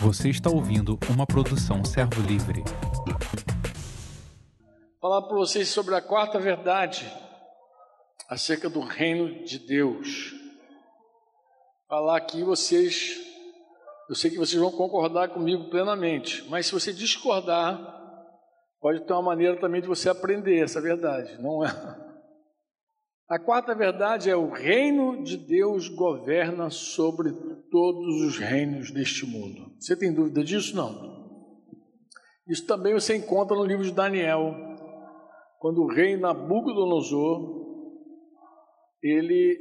[0.00, 2.62] Você está ouvindo uma produção Servo Livre.
[5.00, 7.10] Falar para vocês sobre a quarta verdade
[8.28, 10.32] acerca do reino de Deus.
[11.88, 13.20] Falar aqui vocês,
[14.08, 17.78] eu sei que vocês vão concordar comigo plenamente, mas se você discordar,
[18.80, 22.13] pode ter uma maneira também de você aprender essa verdade, não é?
[23.28, 27.32] A quarta verdade é o reino de Deus governa sobre
[27.70, 29.72] todos os reinos deste mundo.
[29.80, 30.76] Você tem dúvida disso?
[30.76, 31.24] Não.
[32.46, 34.54] Isso também você encontra no livro de Daniel,
[35.58, 37.64] quando o rei Nabucodonosor
[39.02, 39.58] ele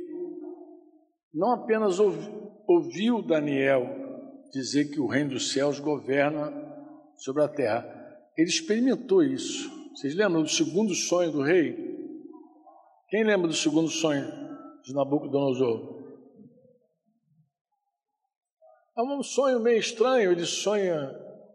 [1.34, 1.98] não apenas
[2.68, 3.88] ouviu Daniel
[4.52, 6.52] dizer que o reino dos céus governa
[7.16, 7.86] sobre a terra,
[8.38, 9.72] ele experimentou isso.
[9.96, 11.93] Vocês lembram do segundo sonho do rei?
[13.14, 14.28] Quem lembra do segundo sonho
[14.82, 16.04] de Nabucodonosor?
[18.98, 21.12] É um sonho meio estranho, ele sonha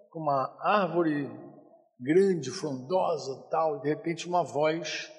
[0.09, 1.29] com uma árvore
[1.99, 5.11] grande, frondosa, tal, e de repente uma voz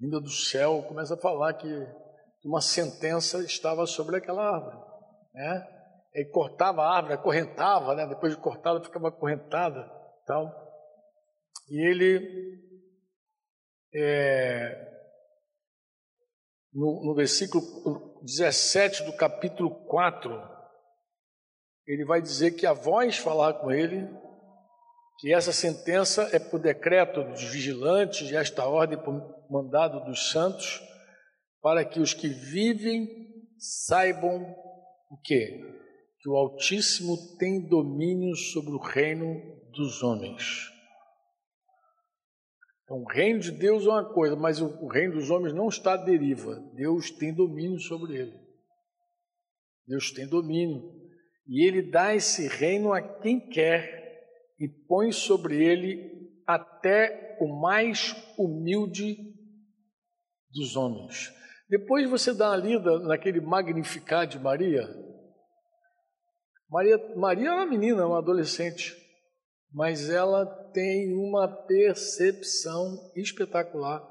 [0.00, 1.68] vinda do céu começa a falar que
[2.44, 4.78] uma sentença estava sobre aquela árvore,
[5.32, 5.64] né?
[6.12, 8.04] Ele cortava a árvore, acorrentava, né?
[8.04, 9.88] Depois de cortada ficava acorrentada,
[10.26, 10.52] tal.
[11.68, 12.58] E ele
[13.94, 14.89] é,
[16.72, 20.30] no, no versículo 17 do capítulo 4,
[21.86, 24.08] ele vai dizer que a voz falar com ele,
[25.18, 29.12] que essa sentença é por decreto dos vigilantes e esta ordem por
[29.50, 30.80] mandado dos santos,
[31.60, 33.08] para que os que vivem
[33.58, 34.54] saibam
[35.10, 35.60] o quê?
[36.20, 40.70] Que o Altíssimo tem domínio sobre o reino dos homens.
[42.90, 45.92] Então, o reino de Deus é uma coisa, mas o, reino dos homens não está
[45.92, 46.56] à deriva.
[46.74, 48.36] Deus tem domínio sobre ele.
[49.86, 50.92] Deus tem domínio.
[51.46, 54.26] E ele dá esse reino a quem quer
[54.58, 59.16] e põe sobre ele até o mais humilde
[60.50, 61.32] dos homens.
[61.68, 64.88] Depois você dá uma lida naquele Magnificar de Maria.
[66.68, 68.96] Maria, Maria é uma menina, uma adolescente
[69.72, 74.06] mas ela tem uma percepção espetacular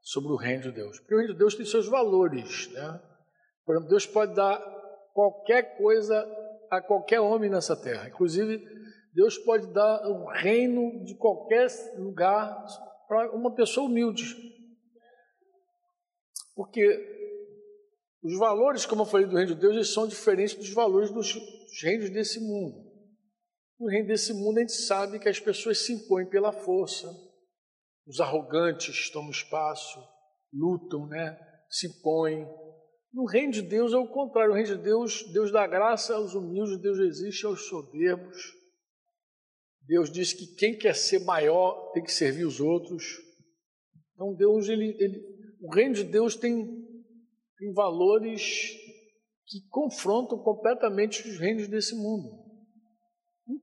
[0.00, 0.98] sobre o reino de Deus.
[0.98, 3.00] Porque o reino de Deus tem seus valores, né?
[3.64, 4.58] Por exemplo, Deus pode dar
[5.12, 6.26] qualquer coisa
[6.70, 8.08] a qualquer homem nessa terra.
[8.08, 8.64] Inclusive,
[9.14, 11.68] Deus pode dar o reino de qualquer
[11.98, 12.64] lugar
[13.06, 14.24] para uma pessoa humilde.
[16.54, 16.82] Porque
[18.22, 21.34] os valores, como eu falei, do reino de Deus, eles são diferentes dos valores dos
[21.82, 22.91] reinos desse mundo.
[23.82, 27.12] No reino desse mundo, a gente sabe que as pessoas se impõem pela força,
[28.06, 29.98] os arrogantes tomam espaço,
[30.52, 31.36] lutam, né?
[31.68, 32.46] se impõem.
[33.12, 34.50] No reino de Deus é o contrário.
[34.50, 38.36] No reino de Deus, Deus dá graça aos humildes, Deus resiste aos soberbos.
[39.84, 43.02] Deus diz que quem quer ser maior tem que servir os outros.
[44.14, 45.20] Então Deus, ele, ele,
[45.60, 46.64] o reino de Deus tem,
[47.58, 48.76] tem valores
[49.44, 52.41] que confrontam completamente os reinos desse mundo.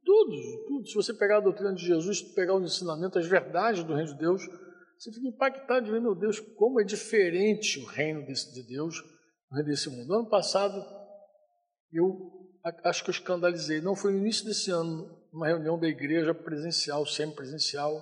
[0.09, 0.87] Tudo, tudo.
[0.87, 4.17] Se você pegar a doutrina de Jesus, pegar os ensinamentos, as verdades do reino de
[4.17, 4.41] Deus,
[4.97, 8.99] você fica impactado de ver, meu Deus, como é diferente o reino desse, de Deus,
[9.51, 10.07] o reino desse mundo.
[10.07, 10.83] No ano passado,
[11.93, 16.33] eu acho que eu escandalizei, não foi no início desse ano, numa reunião da igreja
[16.33, 17.93] presencial, semi-presencial,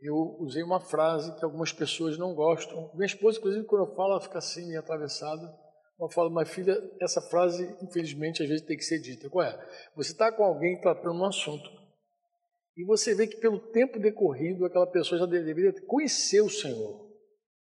[0.00, 2.90] eu usei uma frase que algumas pessoas não gostam.
[2.94, 5.54] Minha esposa, inclusive, quando eu falo, ela fica assim, meio atravessada.
[5.98, 9.30] Eu falo, mas filha, essa frase, infelizmente, às vezes tem que ser dita.
[9.30, 9.56] Qual é?
[9.96, 11.70] Você está com alguém tratando um assunto
[12.76, 17.04] e você vê que pelo tempo decorrido aquela pessoa já deveria conhecer o Senhor.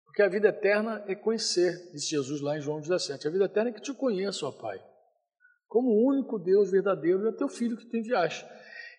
[0.06, 3.28] Porque a vida eterna é conhecer, disse Jesus lá em João 17.
[3.28, 4.80] A vida eterna é que te conheça, ó Pai.
[5.68, 8.46] Como o único Deus verdadeiro é teu filho que tu enviaste.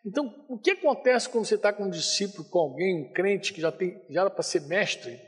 [0.04, 3.60] Então, o que acontece quando você está com um discípulo, com alguém, um crente que
[3.60, 5.20] já, tem, já era para ser mestre,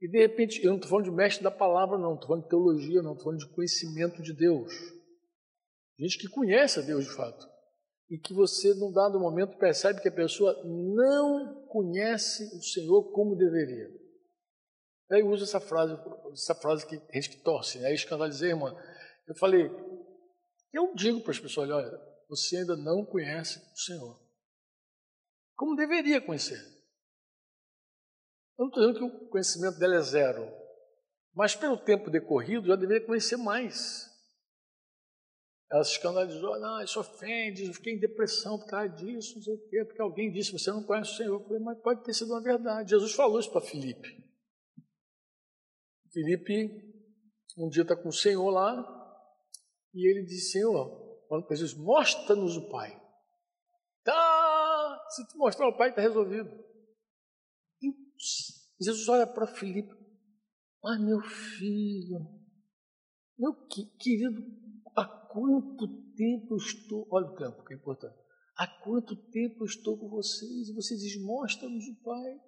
[0.00, 2.48] e de repente, eu não estou falando de mestre da palavra, não, estou falando de
[2.48, 4.72] teologia, não, estou falando de conhecimento de Deus.
[5.98, 7.46] Gente que conhece a Deus de fato.
[8.08, 13.36] E que você, num dado momento, percebe que a pessoa não conhece o Senhor como
[13.36, 13.88] deveria.
[15.12, 15.94] Aí usa essa frase,
[16.32, 17.88] essa frase que tem gente que torce, né?
[17.88, 18.74] Aí escandalizei, irmã.
[19.28, 19.70] Eu falei,
[20.72, 21.90] eu digo para as pessoas, olha,
[22.28, 24.18] você ainda não conhece o Senhor.
[25.54, 26.58] Como deveria conhecer.
[28.60, 30.46] Eu não estou dizendo que o conhecimento dela é zero,
[31.34, 34.06] mas pelo tempo decorrido já deveria conhecer mais.
[35.72, 39.54] Ela se escandalizou, não, isso ofende, eu fiquei em depressão por causa disso, não sei
[39.54, 41.40] o quê, porque alguém disse, você não conhece o Senhor.
[41.40, 42.90] Eu falei, mas pode ter sido uma verdade.
[42.90, 44.30] Jesus falou isso para Filipe.
[46.12, 46.68] Filipe,
[47.56, 48.84] um dia está com o Senhor lá,
[49.94, 53.00] e ele disse, Senhor, falando para Jesus: mostra-nos o Pai.
[54.04, 56.69] Tá, se te mostrar o Pai, está resolvido.
[58.80, 59.94] Jesus olha para Filipe:
[60.84, 62.18] Ah, meu filho,
[63.38, 63.54] meu
[63.98, 64.42] querido,
[64.96, 67.08] há quanto tempo eu estou.
[67.10, 68.18] Olha o tempo, que é importante.
[68.56, 72.40] Há quanto tempo eu estou com vocês e vocês mostra-nos o Pai.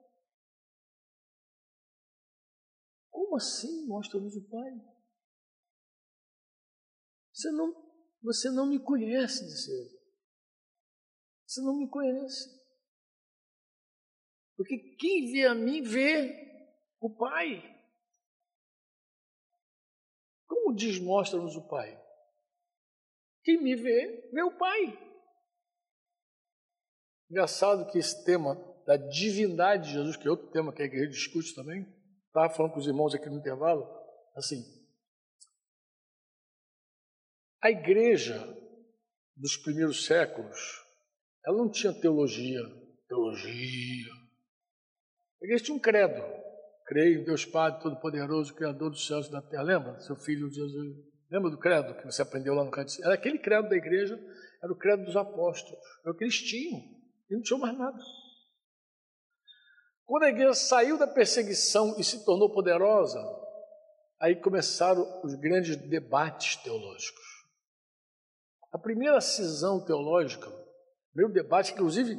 [3.10, 4.70] Como assim mostra-nos o Pai?
[7.32, 7.74] Você não,
[8.22, 10.02] você não me conhece, disse ele.
[11.46, 12.61] Você não me conhece.
[14.56, 16.64] Porque quem vê a mim vê
[17.00, 17.62] o Pai.
[20.46, 22.00] Como diz mostra-nos o Pai?
[23.44, 24.98] Quem me vê, vê o Pai.
[27.30, 28.54] Engraçado que esse tema
[28.86, 31.86] da divindade de Jesus, que é outro tema que a igreja discute também,
[32.26, 33.88] estava falando com os irmãos aqui no intervalo,
[34.36, 34.62] assim,
[37.62, 38.36] a igreja
[39.36, 40.58] dos primeiros séculos,
[41.46, 42.60] ela não tinha teologia,
[43.08, 44.21] teologia.
[45.42, 46.22] A igreja tinha um credo.
[46.86, 49.64] Creio em Deus Pai Todo-Poderoso, Criador dos céus e da terra.
[49.64, 50.00] Lembra?
[50.00, 50.96] Seu filho Jesus.
[51.28, 52.90] Lembra do credo que você aprendeu lá no credo?
[53.02, 54.16] Era aquele credo da igreja,
[54.62, 55.80] era o credo dos apóstolos.
[56.04, 56.78] Era o que eles tinham.
[57.28, 57.98] E não tinham mais nada.
[60.04, 63.18] Quando a igreja saiu da perseguição e se tornou poderosa,
[64.20, 67.24] aí começaram os grandes debates teológicos.
[68.70, 72.14] A primeira cisão teológica, o primeiro debate, inclusive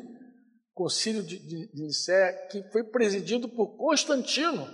[0.73, 4.67] concílio de, de, de Nicéia, que foi presidido por Constantino.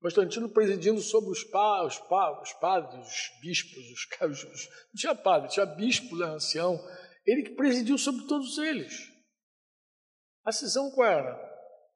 [0.00, 5.14] Constantino presidindo sobre os, pa, os, pa, os padres, os bispos, os, os, não tinha
[5.14, 6.78] padre, tinha bispo, né, ancião,
[7.26, 9.10] ele que presidiu sobre todos eles.
[10.44, 11.48] A cisão qual era?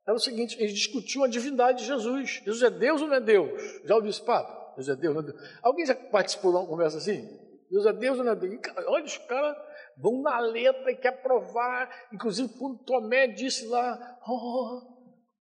[0.06, 2.42] Era o seguinte, eles discutiam a divindade de Jesus.
[2.44, 3.62] Jesus é Deus ou não é Deus?
[3.84, 4.76] Já ouviu esse papo?
[4.76, 5.58] Jesus é Deus, não é Deus.
[5.62, 7.22] Alguém já participou de uma conversa assim?
[7.70, 8.60] Deus é Deus ou não é Deus?
[8.88, 9.56] Olha, os caras
[9.98, 11.90] vão na letra e quer provar.
[12.12, 14.80] Inclusive, quando Tomé disse lá, oh,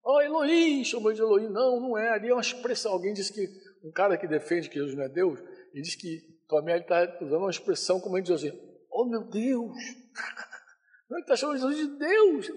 [0.04, 1.48] oh Elohim, chamou de Elohim.
[1.48, 2.10] Não, não é.
[2.10, 2.92] Ali é uma expressão.
[2.92, 3.46] Alguém disse que,
[3.86, 5.38] um cara que defende que Jesus não é Deus,
[5.72, 8.58] ele diz que Tomé está usando uma expressão como a gente diz assim,
[8.90, 9.76] oh meu Deus.
[11.10, 12.48] Ele está chamando Jesus de Deus.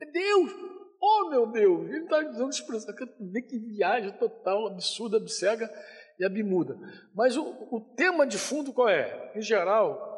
[0.00, 0.52] É Deus.
[1.00, 1.88] Oh meu Deus.
[1.90, 2.94] Ele está usando expressão.
[3.20, 5.70] Vê que viagem total, absurda, abcega
[6.18, 6.78] e a bimuda.
[7.14, 9.32] Mas o, o tema de fundo qual é?
[9.36, 10.17] Em geral,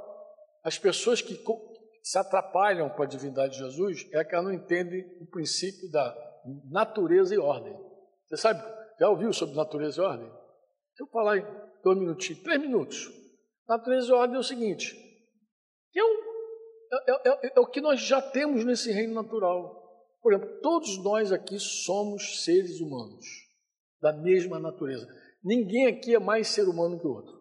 [0.62, 1.38] as pessoas que
[2.02, 6.16] se atrapalham com a divindade de Jesus é que elas não entendem o princípio da
[6.70, 7.76] natureza e ordem.
[8.26, 8.62] Você sabe,
[8.98, 10.28] já ouviu sobre natureza e ordem?
[10.28, 11.46] Deixa eu falar em
[11.82, 13.08] dois minutinhos, três minutos.
[13.68, 14.94] Natureza e ordem é o seguinte:
[15.96, 16.30] é, um,
[16.92, 19.78] é, é, é o que nós já temos nesse reino natural.
[20.22, 23.24] Por exemplo, todos nós aqui somos seres humanos,
[24.00, 25.08] da mesma natureza.
[25.42, 27.40] Ninguém aqui é mais ser humano que o outro.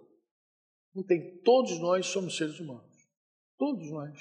[0.95, 1.41] Não tem.
[1.41, 2.88] Todos nós somos seres humanos.
[3.59, 4.17] Todos nós.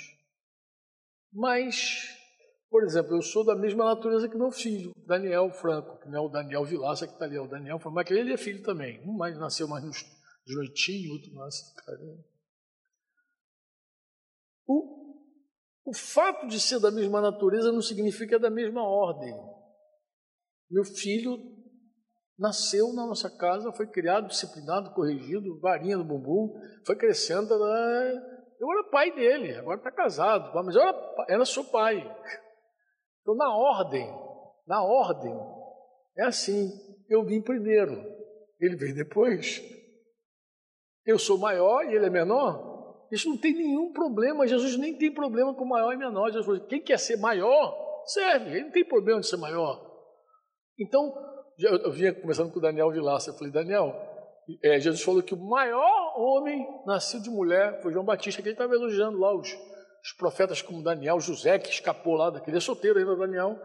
[1.32, 2.18] Mas,
[2.68, 6.26] por exemplo, eu sou da mesma natureza que meu filho, Daniel Franco, que não é
[6.26, 9.00] o Daniel Vilaça que está ali, é o Daniel Franco, mas ele é filho também.
[9.08, 10.04] Um mais nasceu mais nos
[10.48, 12.24] noitinhos, outro nasce carinho.
[14.66, 15.14] O,
[15.86, 19.32] o fato de ser da mesma natureza não significa da mesma ordem.
[20.68, 21.38] Meu filho
[22.36, 26.52] nasceu na nossa casa, foi criado, disciplinado, corrigido, varinha no bumbum,
[26.84, 27.56] foi crescendo.
[27.56, 28.37] Né?
[28.58, 31.98] Eu era pai dele, agora está casado, mas eu era, era seu pai.
[33.22, 34.06] Então, na ordem,
[34.66, 35.34] na ordem,
[36.16, 36.70] é assim:
[37.08, 37.94] eu vim primeiro,
[38.60, 39.62] ele veio depois.
[41.06, 43.06] Eu sou maior e ele é menor.
[43.10, 44.46] Isso não tem nenhum problema.
[44.46, 46.26] Jesus nem tem problema com maior e menor.
[46.26, 48.50] Jesus falou: quem quer ser maior, serve.
[48.50, 49.88] Ele não tem problema de ser maior.
[50.78, 51.12] Então,
[51.58, 53.92] eu vinha conversando com o Daniel Vilaça, eu falei, Daniel,
[54.62, 58.54] é, Jesus falou que o maior homem nascido de mulher foi João Batista, que ele
[58.54, 59.48] estava elogiando lá os,
[60.02, 63.58] os, profetas como Daniel, José, que escapou lá daquele, é solteiro ainda, Daniel,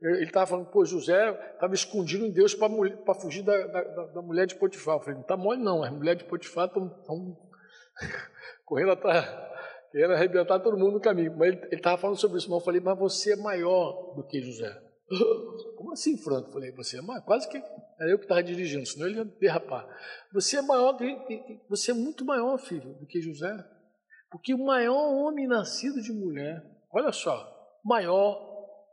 [0.00, 4.46] ele estava falando, pô, José estava escondido em Deus para fugir da, da, da, mulher
[4.46, 4.96] de Potifar.
[4.96, 6.88] Eu falei, não está mole não, as mulheres de Potifar estão
[8.64, 9.28] correndo atrás,
[9.90, 11.36] querendo arrebentar todo mundo no caminho.
[11.36, 14.40] Mas ele estava falando sobre isso, mas eu falei, mas você é maior do que
[14.40, 14.87] José.
[15.76, 16.52] Como assim, Franco?
[16.52, 19.86] Falei, você é maior, quase que era eu que estava dirigindo, senão ele ia derrapar.
[20.32, 20.96] Você é maior,
[21.68, 23.52] você é muito maior, filho, do que José.
[24.30, 26.62] Porque o maior homem nascido de mulher,
[26.92, 27.50] olha só,
[27.84, 28.46] maior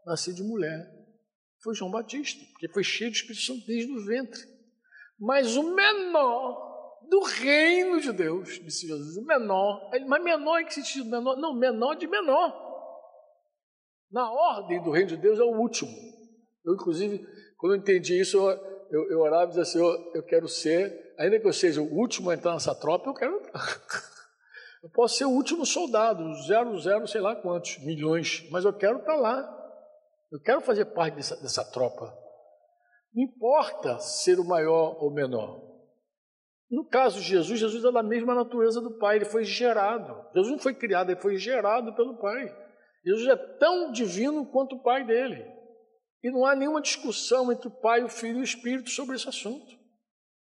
[0.06, 0.90] nascido de mulher,
[1.62, 4.42] foi João Batista, porque foi cheio de Espírito Santo desde o ventre.
[5.20, 6.66] Mas o menor
[7.10, 11.10] do reino de Deus, disse Jesus, o menor, mas menor em que sentido?
[11.10, 11.36] Menor?
[11.38, 12.65] Não, menor de menor.
[14.12, 15.92] Na ordem do reino de Deus é o último.
[16.64, 17.26] Eu, inclusive,
[17.58, 18.50] quando eu entendi isso, eu,
[18.92, 21.94] eu, eu orava e dizia assim: eu, eu quero ser, ainda que eu seja o
[21.94, 23.42] último a entrar nessa tropa, eu quero.
[24.84, 29.00] Eu posso ser o último soldado, zero, zero, sei lá quantos, milhões, mas eu quero
[29.00, 29.42] estar lá.
[30.32, 32.16] Eu quero fazer parte dessa, dessa tropa.
[33.12, 35.60] Não importa ser o maior ou menor.
[36.70, 40.24] No caso de Jesus, Jesus é da mesma natureza do Pai, ele foi gerado.
[40.36, 42.56] Jesus não foi criado, ele foi gerado pelo Pai.
[43.06, 45.46] Jesus é tão divino quanto o Pai dele.
[46.24, 49.30] E não há nenhuma discussão entre o Pai, o Filho e o Espírito sobre esse
[49.30, 49.76] assunto.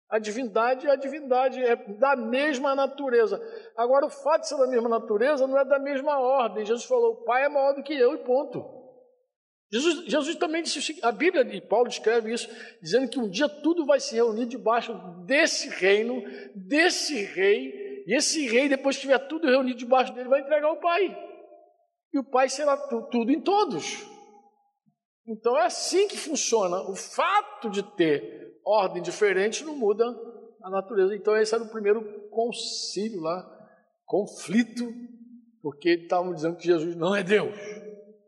[0.09, 3.41] A divindade é a divindade, é da mesma natureza.
[3.75, 6.65] Agora, o fato de ser da mesma natureza não é da mesma ordem.
[6.65, 8.63] Jesus falou: o Pai é maior do que eu, e ponto.
[9.73, 12.47] Jesus, Jesus também disse, a Bíblia de Paulo descreve isso,
[12.81, 14.93] dizendo que um dia tudo vai se reunir debaixo
[15.25, 16.23] desse reino,
[16.55, 20.79] desse rei, e esse rei, depois que tiver tudo reunido debaixo dele, vai entregar o
[20.79, 21.24] Pai.
[22.15, 24.07] E o Pai será tudo em todos.
[25.27, 26.89] Então é assim que funciona.
[26.89, 30.05] O fato de ter ordem diferente não muda
[30.63, 31.13] a natureza.
[31.13, 33.45] Então esse era o primeiro concílio lá,
[34.05, 34.89] conflito,
[35.61, 37.53] porque estavam dizendo que Jesus não é Deus.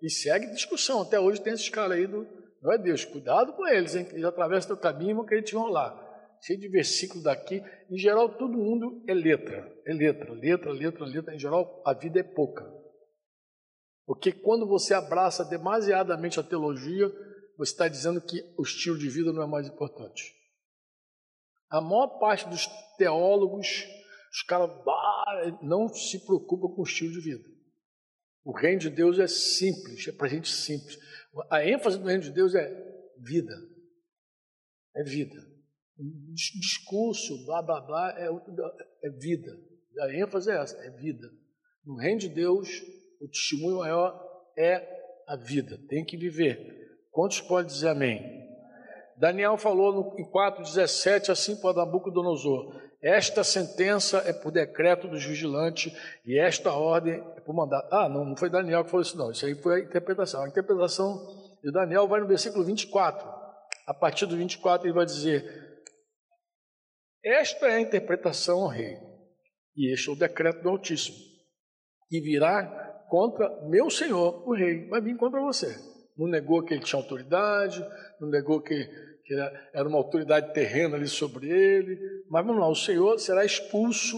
[0.03, 1.03] E segue discussão.
[1.03, 2.27] Até hoje tem esses caras aí do
[2.61, 3.05] não é Deus.
[3.05, 4.05] Cuidado com eles, hein?
[4.11, 5.95] Eles atravessam o caminho e vão querer te enrolar.
[6.41, 7.63] Cheio de versículos daqui.
[7.89, 9.65] Em geral, todo mundo é letra.
[9.85, 11.33] É letra, letra, letra, letra.
[11.33, 12.76] Em geral, a vida é pouca.
[14.07, 17.09] Porque quando você abraça demasiadamente a teologia,
[17.57, 20.33] você está dizendo que o estilo de vida não é mais importante.
[21.69, 22.65] A maior parte dos
[22.97, 23.67] teólogos,
[24.31, 24.71] os caras
[25.61, 27.43] não se preocupam com o estilo de vida.
[28.45, 30.97] O reino de Deus é simples, é para gente simples.
[31.51, 32.65] A ênfase do reino de Deus é
[33.17, 33.53] vida.
[34.95, 35.35] É vida.
[35.97, 38.29] Discurso, blá blá blá, é,
[39.03, 39.51] é vida.
[39.99, 41.29] A ênfase é essa, é vida.
[41.83, 42.69] No reino de Deus,
[43.21, 44.19] o testemunho maior
[44.57, 44.85] é
[45.27, 45.79] a vida.
[45.89, 46.87] Tem que viver.
[47.11, 48.47] Quantos podem dizer amém?
[49.17, 55.93] Daniel falou no, em 4,17 assim para Nabucodonosor: esta sentença é por decreto dos vigilantes
[56.25, 57.87] e esta ordem é por mandato.
[57.93, 59.31] Ah, não, não foi Daniel que falou isso, não.
[59.31, 60.43] Isso aí foi a interpretação.
[60.43, 63.27] A interpretação de Daniel vai no versículo 24.
[63.87, 65.83] A partir do 24 ele vai dizer:
[67.23, 68.97] Esta é a interpretação, ao rei,
[69.75, 71.17] e este é o decreto do Altíssimo,
[72.09, 74.87] que virá contra meu senhor, o rei.
[74.87, 75.75] Vai vir contra você.
[76.17, 77.85] Não negou que ele tinha autoridade,
[78.19, 79.33] não negou que que
[79.73, 81.99] era uma autoridade terrena ali sobre ele.
[82.29, 84.17] Mas vamos lá, o Senhor será expulso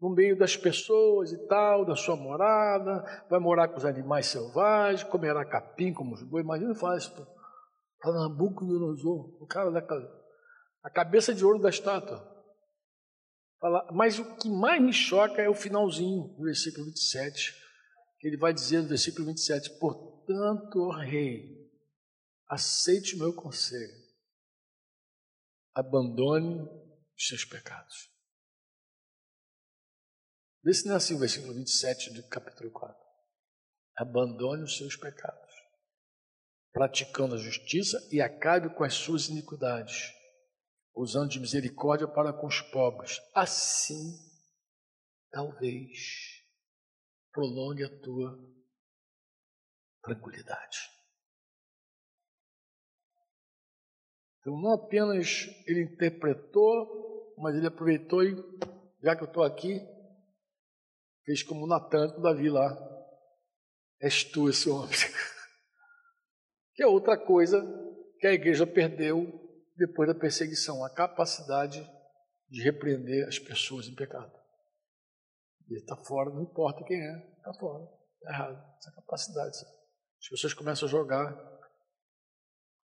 [0.00, 5.04] no meio das pessoas e tal, da sua morada, vai morar com os animais selvagens,
[5.04, 6.44] comerá capim como os bois.
[6.44, 7.14] Imagina falar isso
[8.00, 9.80] para Nabucodonosor, o cara da
[10.82, 12.22] a cabeça de ouro da estátua.
[13.92, 17.63] Mas o que mais me choca é o finalzinho do versículo 27, que
[18.24, 21.70] ele vai dizer no versículo 27, portanto, ó rei,
[22.48, 24.02] aceite o meu conselho,
[25.74, 26.62] abandone
[27.14, 28.10] os seus pecados.
[30.62, 32.96] Vê se não é assim o versículo 27 do capítulo 4.
[33.98, 35.52] Abandone os seus pecados,
[36.72, 40.14] praticando a justiça e acabe com as suas iniquidades,
[40.94, 43.20] usando de misericórdia para com os pobres.
[43.34, 44.18] Assim,
[45.30, 46.33] talvez,
[47.34, 48.38] prolongue a tua
[50.00, 50.78] tranquilidade.
[54.40, 58.36] Então, não apenas ele interpretou, mas ele aproveitou e,
[59.02, 59.80] já que eu estou aqui,
[61.24, 62.70] fez como Natan com Davi lá.
[64.00, 64.90] És tu esse homem.
[66.74, 67.62] que é outra coisa
[68.18, 69.40] que a igreja perdeu
[69.76, 71.82] depois da perseguição, a capacidade
[72.48, 74.43] de repreender as pessoas em pecado.
[75.68, 77.84] Ele está fora, não importa quem é, está fora,
[78.18, 79.56] está errado, essa capacidade.
[80.18, 81.54] As pessoas começam a jogar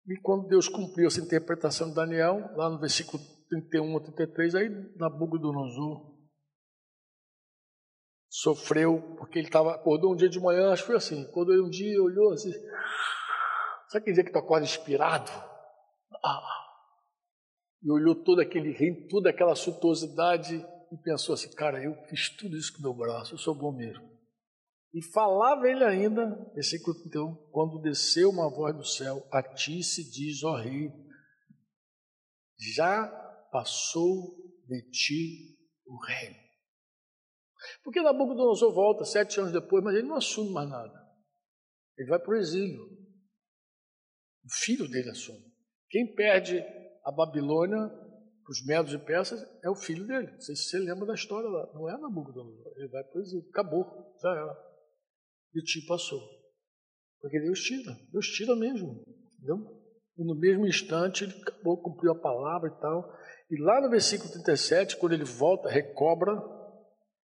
[0.08, 4.70] e quando Deus cumpriu essa interpretação de Daniel, lá no versículo 31 a 33, aí
[4.96, 6.14] Nabucodonosor
[8.30, 11.70] sofreu, porque ele estava, acordou um dia de manhã, acho que foi assim, acordou um
[11.70, 12.52] dia, olhou assim,
[13.88, 15.32] sabe aquele dia que tu acorda inspirado?
[16.24, 16.66] Ah,
[17.82, 20.64] e olhou todo aquele reino, toda aquela suntuosidade
[20.96, 24.04] e pensou assim, cara, eu fiz tudo isso com meu braço, eu sou bom mesmo.
[24.94, 30.10] E falava ele ainda, versículo 31, quando desceu uma voz do céu, a ti se
[30.10, 30.90] diz, ó rei,
[32.76, 33.06] já
[33.52, 36.38] passou de ti o reino.
[37.84, 41.06] Porque Nabucodonosor volta sete anos depois, mas ele não assume mais nada.
[41.98, 42.86] Ele vai para o exílio.
[44.46, 45.44] O filho dele assume.
[45.90, 46.60] Quem perde
[47.04, 48.05] a Babilônia
[48.48, 50.32] os medos e peças é o filho dele.
[50.32, 51.68] Não sei se você lembra da história lá.
[51.74, 52.74] Não é Nabucodonosor.
[52.78, 53.48] Ele vai para o exílio.
[53.50, 54.16] Acabou.
[54.22, 54.66] Já era
[55.54, 56.22] de ti passou.
[57.22, 59.04] Porque Deus tira, Deus tira mesmo.
[59.38, 59.82] Entendeu?
[60.18, 63.18] E no mesmo instante ele acabou, cumpriu a palavra e tal.
[63.50, 66.36] E lá no versículo 37, quando ele volta, recobra,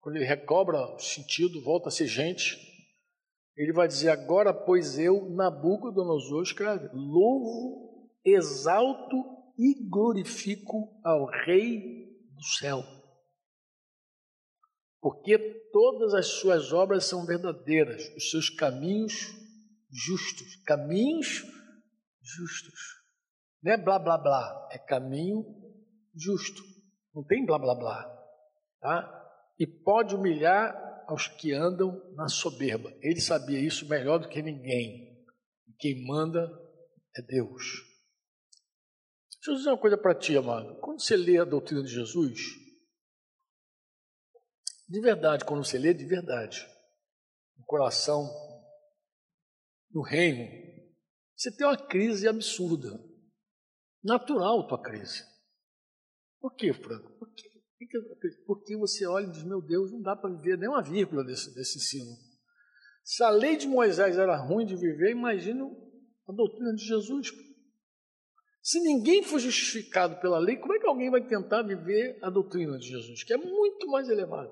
[0.01, 2.59] quando ele recobra o sentido, volta a ser gente,
[3.57, 12.45] ele vai dizer: Agora, pois eu, Nabucodonosor, escreve, louvo, exalto e glorifico ao Rei do
[12.59, 12.83] céu.
[15.01, 15.39] Porque
[15.73, 19.35] todas as suas obras são verdadeiras, os seus caminhos
[19.91, 20.57] justos.
[20.65, 21.45] Caminhos
[22.23, 22.81] justos.
[23.63, 25.45] Não é blá blá blá, é caminho
[26.15, 26.63] justo.
[27.15, 28.05] Não tem blá blá blá.
[28.81, 29.13] Tá?
[29.59, 32.93] E pode humilhar aos que andam na soberba.
[33.01, 35.25] Ele sabia isso melhor do que ninguém.
[35.79, 36.51] Quem manda
[37.17, 37.63] é Deus.
[39.47, 40.75] Deixa eu dizer uma coisa para ti, amado.
[40.81, 42.41] Quando você lê a doutrina de Jesus,
[44.88, 46.67] de verdade, quando você lê de verdade,
[47.57, 48.29] no coração,
[49.93, 50.49] no reino,
[51.37, 53.00] você tem uma crise absurda.
[54.03, 55.23] Natural tua crise.
[56.41, 57.17] Por quê, Franco?
[57.17, 57.49] Por quê?
[58.49, 61.55] Porque você olha e diz: Meu Deus, não dá para viver nem uma vírgula desse,
[61.55, 62.17] desse ensino.
[63.05, 65.65] Se a lei de Moisés era ruim de viver, imagina
[66.26, 67.31] a doutrina de Jesus.
[68.67, 72.77] Se ninguém for justificado pela lei, como é que alguém vai tentar viver a doutrina
[72.77, 74.51] de Jesus, que é muito mais elevada?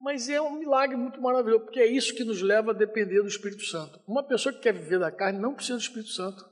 [0.00, 3.26] Mas é um milagre muito maravilhoso, porque é isso que nos leva a depender do
[3.26, 4.00] Espírito Santo.
[4.06, 6.48] Uma pessoa que quer viver da carne não precisa do Espírito Santo.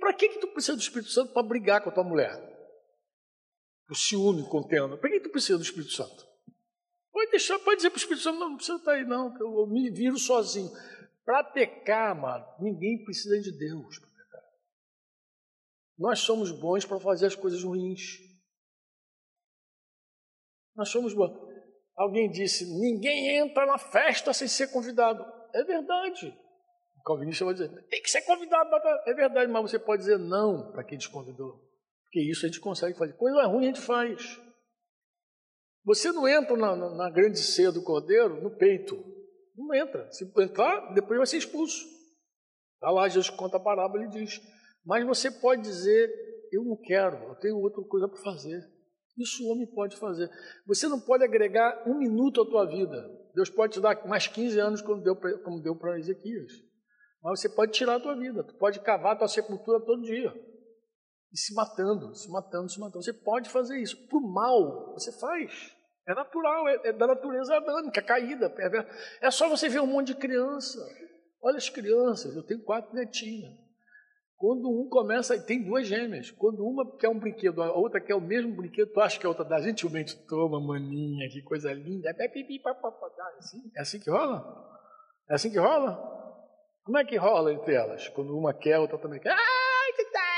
[0.00, 2.58] Para que, que tu precisa do Espírito Santo para brigar com a tua mulher?
[3.88, 4.98] o ciúme, contendo.
[4.98, 6.26] Para que tu precisa do Espírito Santo?
[7.12, 9.66] Pode deixar, pode dizer para o Espírito Santo, não, não precisa estar aí não, eu
[9.68, 10.70] me viro sozinho.
[11.24, 14.07] Para pecar, mano, ninguém precisa de Deus.
[15.98, 18.18] Nós somos bons para fazer as coisas ruins.
[20.76, 21.36] Nós somos bons.
[21.96, 25.24] Alguém disse, ninguém entra na festa sem ser convidado.
[25.52, 26.28] É verdade.
[26.96, 28.70] O calvinista vai dizer, tem que ser convidado.
[29.06, 31.68] É verdade, mas você pode dizer não para quem te convidou.
[32.04, 33.14] Porque isso a gente consegue fazer.
[33.14, 34.40] Coisa ruim a gente faz.
[35.84, 39.02] Você não entra na, na, na grande ceia do cordeiro no peito.
[39.56, 40.08] Não entra.
[40.12, 41.84] Se entrar, depois vai ser expulso.
[42.74, 44.40] Está lá, Jesus conta a parábola e diz.
[44.88, 46.10] Mas você pode dizer,
[46.50, 48.58] eu não quero, eu tenho outra coisa para fazer.
[49.18, 50.30] Isso o homem pode fazer.
[50.66, 52.96] Você não pode agregar um minuto à tua vida.
[53.34, 56.52] Deus pode te dar mais 15 anos como deu, para Ezequias.
[57.22, 58.42] Mas você pode tirar a tua vida.
[58.42, 60.32] Tu pode cavar a tua sepultura todo dia
[61.30, 63.04] e se matando, se matando, se matando.
[63.04, 64.08] Você pode fazer isso.
[64.08, 65.70] Por mal, você faz.
[66.08, 68.46] É natural, é, é da natureza adâmica, caída.
[68.56, 70.78] É, é só você ver um monte de criança.
[71.42, 73.67] Olha as crianças, eu tenho quatro netinhas.
[74.38, 76.30] Quando um começa, tem duas gêmeas.
[76.30, 79.28] Quando uma quer um brinquedo, a outra quer o mesmo brinquedo, tu acha que a
[79.28, 82.08] outra dá gentilmente, toma, maninha, que coisa linda.
[82.08, 84.80] É, assim, é assim que rola?
[85.28, 85.96] É assim que rola?
[86.84, 88.08] Como é que rola entre elas?
[88.08, 89.32] Quando uma quer, a outra também quer.
[89.32, 89.58] Ah!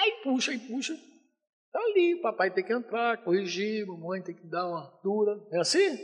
[0.07, 0.95] e puxa, e puxa.
[0.95, 5.41] Está ali, o papai tem que entrar, corrigir, mamãe tem que dar uma dura.
[5.53, 5.97] É assim?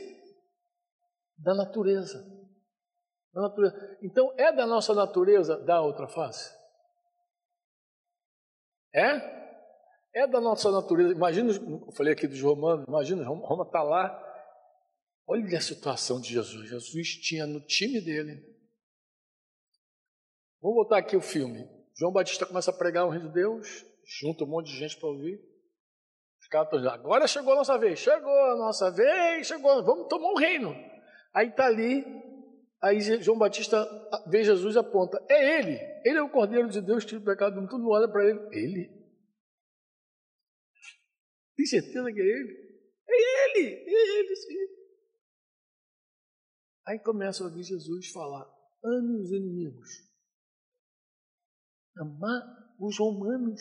[1.38, 2.24] Da natureza.
[3.32, 3.98] Da natureza.
[4.02, 6.55] Então, é da nossa natureza dar outra face?
[8.96, 10.22] É?
[10.22, 11.12] É da nossa natureza.
[11.12, 14.22] Imagina, eu falei aqui dos romanos, imagina, Roma está lá.
[15.28, 16.68] Olha a situação de Jesus.
[16.68, 18.42] Jesus tinha no time dele.
[20.62, 21.68] Vamos voltar aqui o filme.
[21.98, 25.08] João Batista começa a pregar o reino de Deus junta um monte de gente para
[25.08, 25.40] ouvir.
[26.40, 30.30] Os caras estão agora chegou a nossa vez, chegou a nossa vez, chegou, vamos tomar
[30.30, 30.74] um reino.
[31.34, 32.04] Aí está ali,
[32.82, 33.84] aí João Batista
[34.28, 37.54] vê Jesus e aponta, é ele, ele é o Cordeiro de Deus, tira o pecado
[37.54, 38.96] do mundo, todo mundo olha para ele, ele?
[41.56, 42.66] Tem certeza que é ele?
[43.08, 44.76] É ele, é ele sim.
[46.86, 48.46] Aí começa a ouvir Jesus falar,
[48.84, 49.88] ame os inimigos.
[51.96, 53.60] Amar os romanos.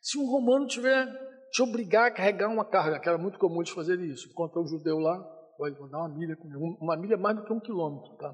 [0.00, 3.72] Se um romano tiver te obrigar a carregar uma carga, que era muito comum de
[3.72, 5.22] fazer isso, encontrar um judeu lá,
[5.56, 8.32] pode mandar uma milha comigo, uma milha mais do que um quilômetro, tá?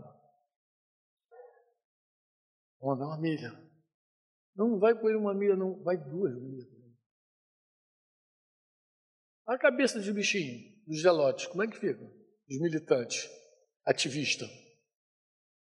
[2.80, 3.50] Vou mandar uma milha.
[4.56, 6.66] Não, não vai com ele uma milha, não, vai duas milhas.
[9.46, 12.02] A cabeça de bichinho, dos zelotes, como é que fica?
[12.48, 13.28] Dos militantes,
[13.84, 14.46] ativista.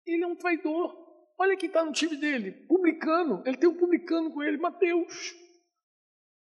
[0.04, 0.92] Ele é um traidor.
[1.38, 3.44] Olha quem está no time dele, publicano.
[3.46, 5.43] Ele tem um publicano com ele, Mateus.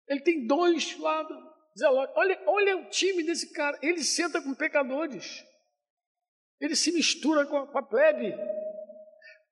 [0.08, 0.96] Ele tem dois
[1.78, 2.12] Zelote.
[2.16, 3.78] Olha, olha o time desse cara.
[3.82, 5.44] Ele senta com pecadores.
[6.60, 8.34] Ele se mistura com a, com a plebe.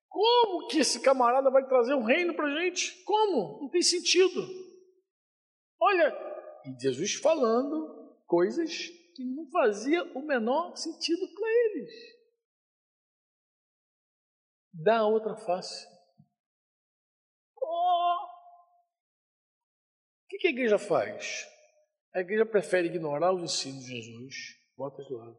[0.09, 3.03] Como que esse camarada vai trazer um reino para a gente?
[3.05, 3.63] Como?
[3.63, 4.47] Não tem sentido.
[5.81, 6.13] Olha,
[6.67, 11.91] e Jesus falando coisas que não fazia o menor sentido para eles.
[14.73, 15.87] Dá a outra face.
[20.41, 21.47] Que a igreja faz?
[22.15, 24.35] A igreja prefere ignorar os ensinos de Jesus,
[24.77, 25.39] bota de lado.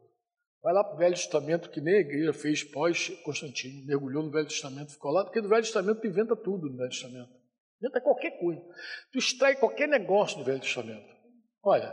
[0.62, 4.46] Vai lá para o Velho Testamento, que nem a igreja fez pós-Constantino, mergulhou no Velho
[4.46, 7.30] Testamento, ficou lá, porque no Velho Testamento tu inventa tudo no Velho Testamento.
[7.80, 8.62] Inventa qualquer coisa.
[9.10, 11.12] Tu extrai qualquer negócio do Velho Testamento.
[11.64, 11.92] Olha,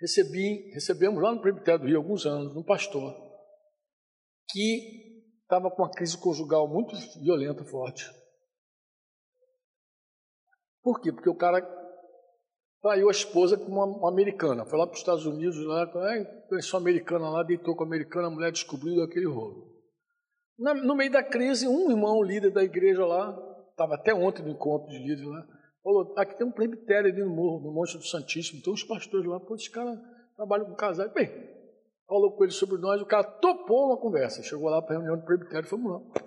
[0.00, 3.14] recebi, recebemos lá no Presbitério do Rio, alguns anos, um pastor
[4.48, 8.10] que estava com uma crise conjugal muito violenta, forte.
[10.82, 11.12] Por quê?
[11.12, 11.62] Porque o cara
[12.82, 14.66] traiu a esposa com uma, uma americana.
[14.66, 15.86] Foi lá para os Estados Unidos, lá,
[16.48, 19.70] conheceu uma americana lá, deitou com a americana, a mulher descobriu aquele rolo.
[20.58, 23.30] Na, no meio da crise, um irmão, líder da igreja lá,
[23.70, 25.46] estava até ontem no encontro de líderes lá,
[25.82, 29.26] falou, aqui tem um presbitério ali no morro, no Monte do Santíssimo, tem uns pastores
[29.26, 29.96] lá, pô, esse cara
[30.36, 31.12] trabalha com casais.
[31.12, 31.30] Bem,
[32.06, 35.16] falou com ele sobre nós, o cara topou uma conversa, chegou lá para a reunião
[35.16, 36.22] do presbitério, fomos lá.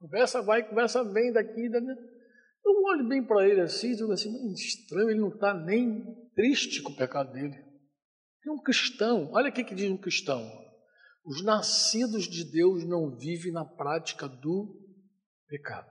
[0.00, 2.19] Conversa vai, conversa vem daqui, daqui
[2.64, 6.82] eu olho bem para ele assim e digo assim, estranho, ele não está nem triste
[6.82, 7.56] com o pecado dele.
[8.46, 9.30] É um cristão.
[9.32, 10.42] Olha o que, diz um cristão.
[11.24, 14.80] Os nascidos de Deus não vivem na prática do
[15.46, 15.90] pecado.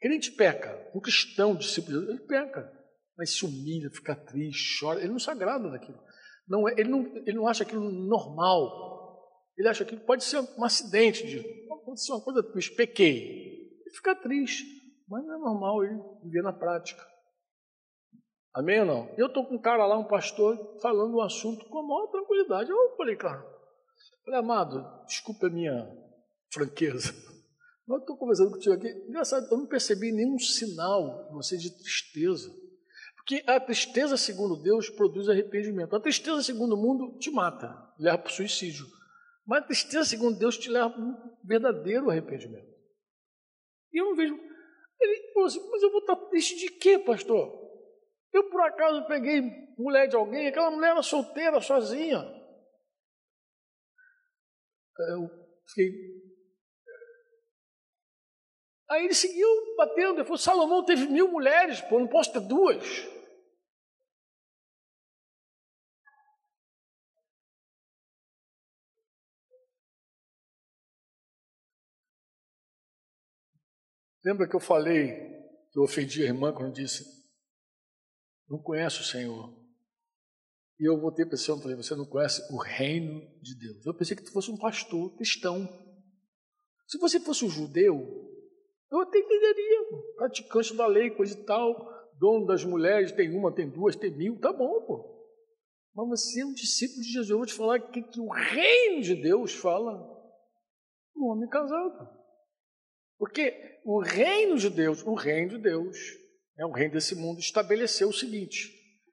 [0.00, 0.90] Crente peca.
[0.94, 2.72] Um cristão, discípulo, ele peca.
[3.18, 5.00] Mas se humilha, fica triste, chora.
[5.00, 6.00] Ele não se agrada daquilo.
[6.48, 9.20] Não é, ele, não, ele não acha aquilo normal.
[9.58, 11.42] Ele acha que pode ser um acidente, de,
[11.84, 12.42] pode ser uma coisa.
[12.76, 13.82] Pequei.
[13.84, 14.64] Ele fica triste.
[15.10, 17.04] Mas não é normal ele viver na prática.
[18.54, 19.14] Amém ou não?
[19.18, 22.70] Eu estou com um cara lá, um pastor, falando um assunto com a maior tranquilidade.
[22.70, 23.44] Eu falei, cara,
[24.24, 25.86] falei, amado, desculpa a minha
[26.52, 27.12] franqueza.
[27.86, 28.88] Mas eu estou conversando contigo aqui.
[29.08, 32.48] Engraçado, eu não percebi nenhum sinal de você de tristeza.
[33.16, 35.94] Porque a tristeza, segundo Deus, produz arrependimento.
[35.94, 37.68] A tristeza, segundo o mundo, te mata,
[37.98, 38.86] leva para o suicídio.
[39.44, 42.70] Mas a tristeza, segundo Deus, te leva para um verdadeiro arrependimento.
[43.92, 44.49] E eu não vejo
[45.00, 47.58] ele falou assim, mas eu vou estar triste de quê, pastor?
[48.32, 49.42] Eu por acaso peguei
[49.78, 52.18] mulher de alguém, aquela mulher era solteira, sozinha.
[54.98, 55.30] Eu
[55.66, 55.90] fiquei.
[58.90, 62.84] Aí ele seguiu batendo, ele falou, Salomão teve mil mulheres, pô, não posso ter duas.
[74.24, 75.14] Lembra que eu falei
[75.72, 77.04] que eu ofendi a irmã quando disse:
[78.48, 79.58] Não conhece o Senhor.
[80.78, 83.86] E eu voltei para esse homem e falei: Você não conhece o reino de Deus.
[83.86, 85.66] Eu pensei que tu fosse um pastor cristão.
[86.86, 87.96] Se você fosse um judeu,
[88.90, 89.80] eu até entenderia.
[90.16, 94.38] Praticante da lei, coisa e tal, dono das mulheres, tem uma, tem duas, tem mil,
[94.38, 95.20] tá bom, pô.
[95.94, 97.30] Mas você é um discípulo de Jesus.
[97.30, 99.92] Eu vou te falar que, que o reino de Deus fala
[101.16, 102.19] um homem casado.
[103.20, 105.94] Porque o reino de Deus, o reino de Deus,
[106.58, 108.72] é o reino desse mundo, estabeleceu o seguinte: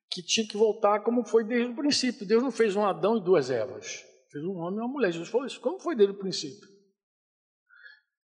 [0.10, 2.26] que tinha que voltar como foi desde o princípio.
[2.26, 5.12] Deus não fez um Adão e duas Evas, fez um homem e uma mulher.
[5.12, 5.60] Jesus falou isso.
[5.60, 6.65] Como foi desde o princípio?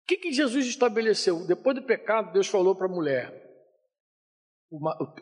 [0.04, 1.44] O que, que Jesus estabeleceu?
[1.48, 3.34] Depois do pecado, Deus falou para a mulher: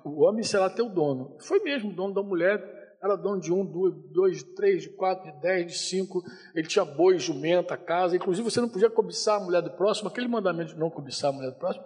[0.04, 1.38] o homem será teu dono.
[1.40, 2.60] Foi mesmo dono da mulher
[3.04, 6.22] era dono de um, dois, dois, três, de quatro, de dez, de cinco.
[6.54, 8.16] Ele tinha boi, jumenta, casa.
[8.16, 10.08] Inclusive, você não podia cobiçar a mulher do próximo.
[10.08, 11.84] Aquele mandamento de não cobiçar a mulher do próximo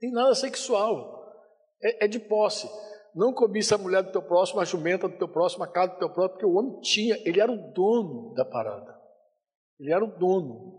[0.00, 1.20] tem nada sexual.
[1.82, 2.68] É, é de posse.
[3.14, 5.98] Não cobiça a mulher do teu próximo, a jumenta do teu próximo, a casa do
[5.98, 8.98] teu próximo, porque o homem tinha, ele era o dono da parada.
[9.78, 10.69] Ele era o dono.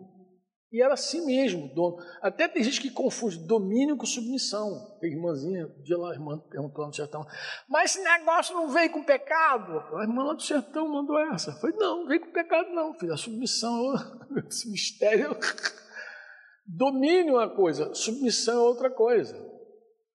[0.71, 1.97] E era assim mesmo, dono.
[2.21, 4.97] Até tem gente que confunde domínio com submissão.
[5.01, 7.25] Tem irmãzinha, um dia lá, irmã perguntou no sertão,
[7.67, 9.79] mas esse negócio não veio com pecado?
[9.97, 11.51] A irmã lá do sertão mandou essa.
[11.59, 13.13] Falei, não, não veio com pecado não, filho.
[13.13, 13.93] A submissão,
[14.47, 15.35] esse mistério.
[16.65, 19.35] Domínio é uma coisa, submissão é outra coisa.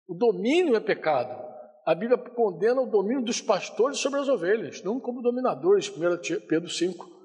[0.09, 1.45] O domínio é pecado.
[1.85, 6.71] A Bíblia condena o domínio dos pastores sobre as ovelhas, não como dominadores, 1 Pedro
[6.71, 7.16] 5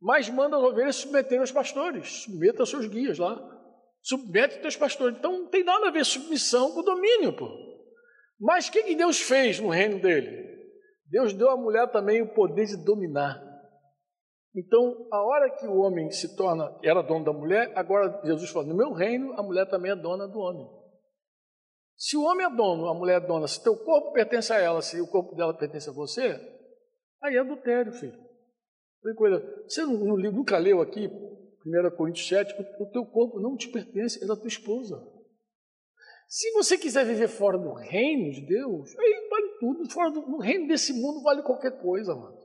[0.00, 3.36] mas manda as ovelhas submeterem aos pastores, submeta aos seus guias lá,
[4.02, 5.16] submete aos teus pastores.
[5.18, 7.48] Então não tem nada a ver submissão com domínio, pô.
[8.38, 10.46] Mas o que, que Deus fez no reino dele?
[11.06, 13.42] Deus deu à mulher também o poder de dominar.
[14.54, 18.66] Então, a hora que o homem se torna, era dono da mulher, agora Jesus fala:
[18.66, 20.66] no meu reino, a mulher também é dona do homem.
[21.96, 24.82] Se o homem é dono, a mulher é dona, se teu corpo pertence a ela,
[24.82, 26.38] se o corpo dela pertence a você,
[27.22, 28.25] aí é adultério, filho.
[29.66, 31.06] Você não, não, nunca leu aqui,
[31.66, 34.96] 1 Coríntios 7, o teu corpo não te pertence, é da tua esposa.
[36.28, 39.90] Se você quiser viver fora do reino de Deus, aí vale tudo.
[39.90, 42.36] Fora do no reino desse mundo vale qualquer coisa, mano.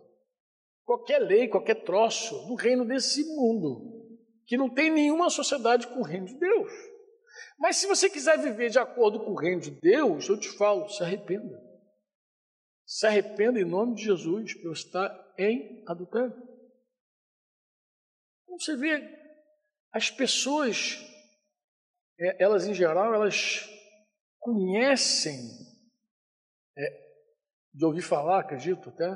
[0.85, 4.07] Qualquer lei, qualquer troço, no reino desse mundo.
[4.45, 6.71] Que não tem nenhuma sociedade com o reino de Deus.
[7.57, 10.87] Mas se você quiser viver de acordo com o reino de Deus, eu te falo,
[10.89, 11.59] se arrependa.
[12.85, 16.33] Se arrependa em nome de Jesus por estar em adultério.
[18.51, 19.01] Você vê,
[19.93, 20.99] as pessoas,
[22.19, 23.69] é, elas em geral, elas
[24.39, 25.37] conhecem,
[26.77, 27.01] é,
[27.73, 29.09] de ouvir falar, acredito até,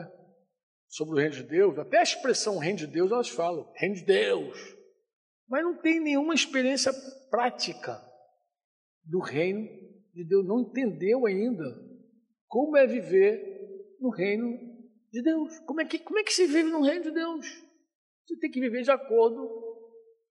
[0.87, 4.05] sobre o reino de Deus, até a expressão reino de Deus elas falam, reino de
[4.05, 4.75] Deus,
[5.47, 6.93] mas não tem nenhuma experiência
[7.29, 8.01] prática
[9.03, 9.67] do reino
[10.13, 11.63] de Deus, não entendeu ainda
[12.47, 13.55] como é viver
[13.99, 14.57] no reino
[15.11, 15.59] de Deus.
[15.59, 17.64] Como é que, como é que se vive no reino de Deus?
[18.25, 19.47] Você tem que viver de acordo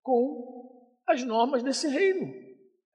[0.01, 2.33] com as normas desse reino.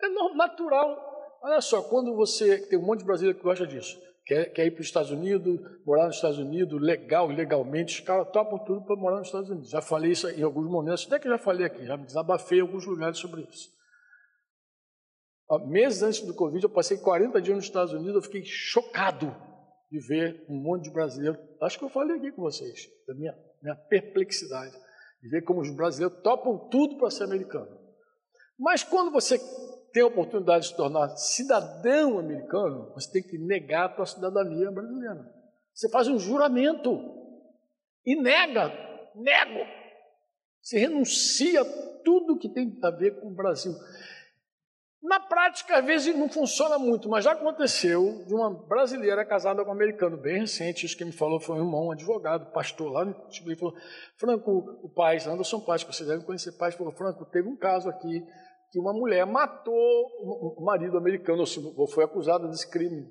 [0.03, 1.39] É natural.
[1.43, 2.67] Olha só, quando você.
[2.67, 3.99] Tem um monte de brasileiro que gosta disso.
[4.27, 8.31] Quer, quer ir para os Estados Unidos, morar nos Estados Unidos, legal, legalmente, os caras
[8.31, 9.71] topam tudo para morar nos Estados Unidos.
[9.71, 12.61] Já falei isso em alguns momentos, até que já falei aqui, já me desabafei em
[12.61, 13.71] alguns lugares sobre isso.
[15.67, 19.35] Meses antes do Covid, eu passei 40 dias nos Estados Unidos, eu fiquei chocado
[19.91, 21.37] de ver um monte de brasileiro.
[21.61, 24.77] Acho que eu falei aqui com vocês, da minha, minha perplexidade,
[25.23, 27.79] de ver como os brasileiros topam tudo para ser americano.
[28.59, 29.39] Mas quando você
[29.93, 34.71] tem a oportunidade de se tornar cidadão americano, você tem que negar a sua cidadania
[34.71, 35.41] brasileira.
[35.75, 36.91] Você faz um juramento
[38.05, 38.69] e nega,
[39.15, 39.67] nego.
[40.63, 41.65] Você renuncia
[42.05, 43.73] tudo que tem a ver com o Brasil.
[45.03, 49.71] Na prática, às vezes não funciona muito, mas já aconteceu de uma brasileira casada com
[49.71, 50.85] um americano, bem recente.
[50.85, 53.03] Isso que me falou foi um irmão, um advogado, pastor lá.
[53.03, 53.75] Ele falou:
[54.19, 54.51] Franco,
[54.83, 58.23] o pai, Anderson Paz, que vocês devem conhecer, pai, falou: Franco, teve um caso aqui
[58.71, 61.45] que uma mulher matou o marido americano,
[61.77, 63.09] ou foi acusada desse crime.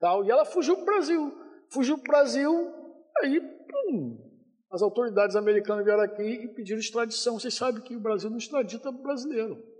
[0.00, 1.32] tal, E ela fugiu para o Brasil.
[1.70, 2.74] Fugiu para o Brasil,
[3.22, 4.18] aí pum,
[4.72, 7.38] as autoridades americanas vieram aqui e pediram extradição.
[7.38, 9.75] Vocês sabem que o Brasil não extradita brasileiro.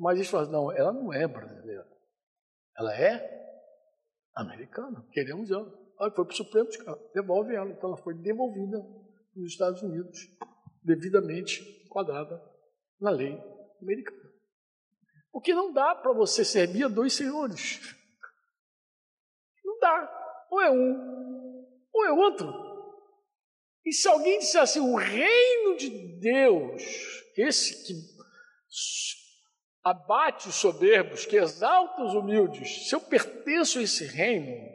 [0.00, 1.86] Mas eles falam, não, ela não é brasileira.
[2.74, 3.38] Ela é
[4.34, 5.06] americana.
[5.12, 5.70] Queremos ela.
[6.00, 6.68] Ela foi para o Supremo,
[7.12, 7.70] devolve ela.
[7.70, 8.78] Então ela foi devolvida
[9.36, 10.18] nos Estados Unidos,
[10.82, 12.42] devidamente enquadrada
[12.98, 13.38] na lei
[13.82, 14.30] americana.
[15.30, 17.94] Porque não dá para você servir a dois senhores.
[19.62, 20.46] Não dá.
[20.50, 22.50] Ou é um, ou é outro.
[23.84, 26.82] E se alguém disser assim, o reino de Deus,
[27.36, 28.20] esse que
[29.82, 32.88] abate os soberbos, que exalta os humildes.
[32.88, 34.68] Se eu pertenço a esse reino,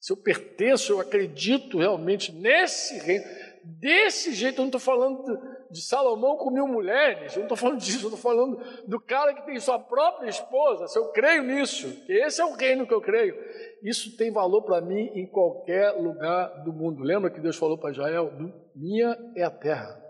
[0.00, 3.24] se eu pertenço, eu acredito realmente nesse reino,
[3.64, 5.40] desse jeito, eu não estou falando
[5.70, 9.32] de Salomão com mil mulheres, eu não estou falando disso, eu estou falando do cara
[9.32, 12.92] que tem sua própria esposa, se eu creio nisso, que esse é o reino que
[12.94, 13.36] eu creio,
[13.82, 17.02] isso tem valor para mim em qualquer lugar do mundo.
[17.02, 18.32] Lembra que Deus falou para Israel?
[18.74, 20.01] Minha é a terra.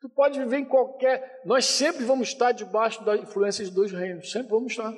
[0.00, 1.40] Tu pode viver em qualquer.
[1.44, 4.30] Nós sempre vamos estar debaixo da influência de dois reinos.
[4.30, 4.92] Sempre vamos estar.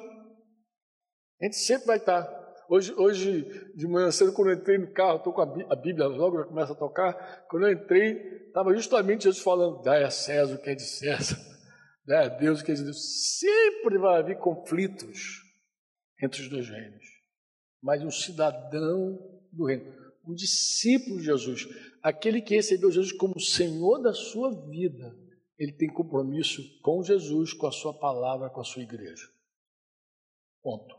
[1.40, 2.40] A gente sempre vai estar.
[2.68, 6.38] Hoje, hoje de manhã cedo, quando eu entrei no carro, estou com a Bíblia logo,
[6.38, 7.46] já começa a tocar.
[7.48, 11.36] Quando eu entrei, estava justamente Jesus falando: dai a César o que é de César,
[12.06, 13.38] dai a Deus o que é de Deus.
[13.38, 15.40] Sempre vai haver conflitos
[16.22, 17.04] entre os dois reinos.
[17.82, 19.18] Mas um cidadão
[19.50, 19.92] do reino,
[20.26, 21.66] um discípulo de Jesus,
[22.02, 25.16] aquele que recebeu Jesus como Senhor da sua vida,
[25.58, 29.26] ele tem compromisso com Jesus, com a sua palavra, com a sua igreja.
[30.62, 30.94] Ponto.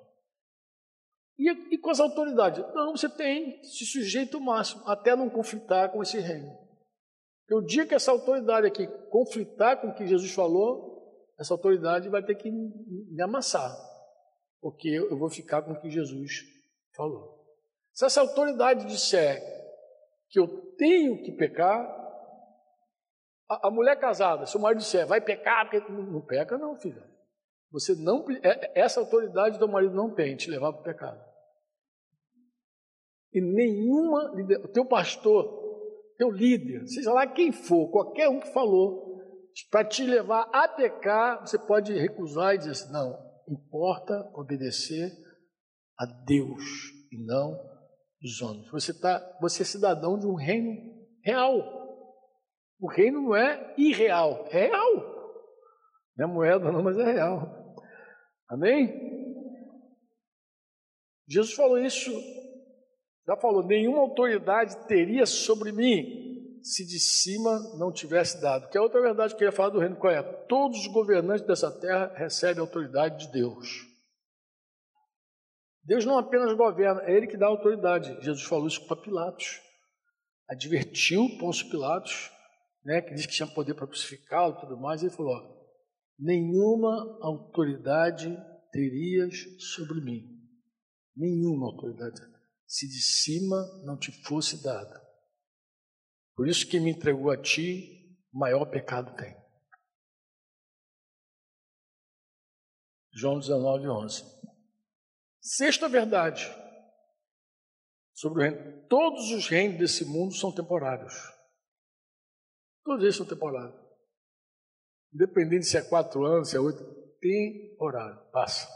[1.38, 2.64] E, e com as autoridades?
[2.74, 6.56] Não, você tem, se sujeita o máximo, até não conflitar com esse reino.
[7.42, 10.92] Porque o dia que essa autoridade aqui conflitar com o que Jesus falou,
[11.40, 13.76] essa autoridade vai ter que me amassar.
[14.62, 16.44] Porque eu vou ficar com o que Jesus
[16.96, 17.41] falou.
[18.02, 19.40] Se essa autoridade disser
[20.28, 21.80] que eu tenho que pecar,
[23.48, 26.76] a, a mulher casada, se o marido disser, vai pecar, porque não, não peca, não,
[26.80, 27.08] filha.
[27.72, 31.24] Você não, é, essa autoridade do marido não tem, te levar para o pecado.
[33.32, 34.32] E nenhuma,
[34.64, 35.46] o teu pastor,
[36.18, 39.22] teu líder, seja lá quem for, qualquer um que falou,
[39.70, 43.16] para te levar a pecar, você pode recusar e dizer assim, não,
[43.48, 45.12] importa obedecer
[46.00, 46.64] a Deus
[47.12, 47.70] e não
[48.22, 48.70] dos homens.
[48.70, 50.72] Você, tá, você é cidadão de um reino
[51.24, 51.82] real.
[52.80, 54.96] O reino não é irreal, é real.
[56.18, 57.76] Não é moeda, não, mas é real.
[58.50, 59.10] Amém?
[61.28, 62.12] Jesus falou isso,
[63.26, 68.70] já falou: nenhuma autoridade teria sobre mim se de cima não tivesse dado.
[68.70, 70.22] Que é outra verdade que eu ia falar do reino qual é?
[70.22, 73.91] Todos os governantes dessa terra recebem a autoridade de Deus.
[75.84, 78.14] Deus não apenas governa, é Ele que dá autoridade.
[78.24, 79.60] Jesus falou isso para Pilatos.
[80.48, 82.30] Advertiu Pôncio Pilatos,
[82.84, 85.02] né, que disse que tinha poder para crucificá-lo e tudo mais.
[85.02, 85.66] Ele falou: ó,
[86.20, 88.38] nenhuma autoridade
[88.72, 89.34] terias
[89.74, 90.40] sobre mim.
[91.16, 92.22] Nenhuma autoridade.
[92.66, 95.02] se de cima não te fosse dada.
[96.36, 99.36] Por isso que me entregou a ti, maior pecado tem.
[103.14, 104.41] João 19, 11.
[105.42, 106.48] Sexta verdade
[108.14, 108.88] sobre o reino.
[108.88, 111.14] Todos os reinos desse mundo são temporários.
[112.84, 113.76] Todos eles são temporários.
[115.14, 116.84] Independente se é quatro anos, se é oito,
[117.20, 118.20] temporário.
[118.32, 118.68] Passa.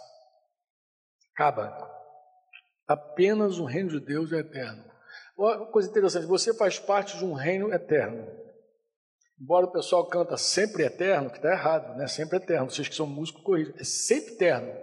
[1.34, 1.94] Acaba.
[2.88, 4.84] Apenas o reino de Deus é eterno.
[5.38, 8.26] Uma coisa interessante, você faz parte de um reino eterno.
[9.40, 12.08] Embora o pessoal canta sempre eterno, que está errado, né?
[12.08, 12.70] Sempre eterno.
[12.70, 13.76] Vocês que são músicos, corrijam.
[13.78, 14.74] É sempre eterno.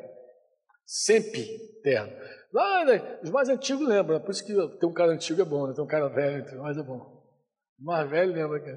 [0.84, 2.12] Sempre eterno.
[2.52, 3.20] Lá, né?
[3.22, 5.74] Os mais antigos lembram, por isso que ter um cara antigo é bom, né?
[5.74, 7.22] Ter um cara velho, mais é bom.
[7.80, 8.70] O mais velho lembra que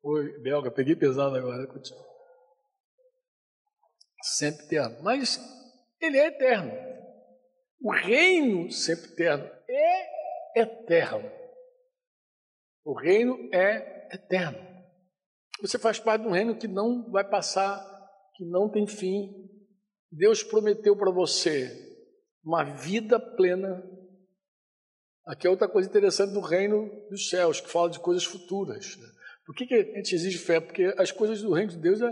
[0.00, 1.68] foi belga, peguei pesado agora.
[4.22, 5.02] Sempre eterno.
[5.02, 5.38] Mas
[6.00, 6.72] ele é eterno.
[7.82, 11.30] O reino sempre eterno é eterno.
[12.84, 14.58] O reino é eterno.
[15.60, 17.84] Você faz parte de um reino que não vai passar,
[18.36, 19.30] que não tem fim.
[20.10, 21.85] Deus prometeu para você
[22.46, 23.82] uma vida plena.
[25.26, 28.96] Aqui é outra coisa interessante do reino dos céus, que fala de coisas futuras.
[28.96, 29.08] Né?
[29.44, 30.60] Por que, que a gente exige fé?
[30.60, 32.06] Porque as coisas do reino de Deus é.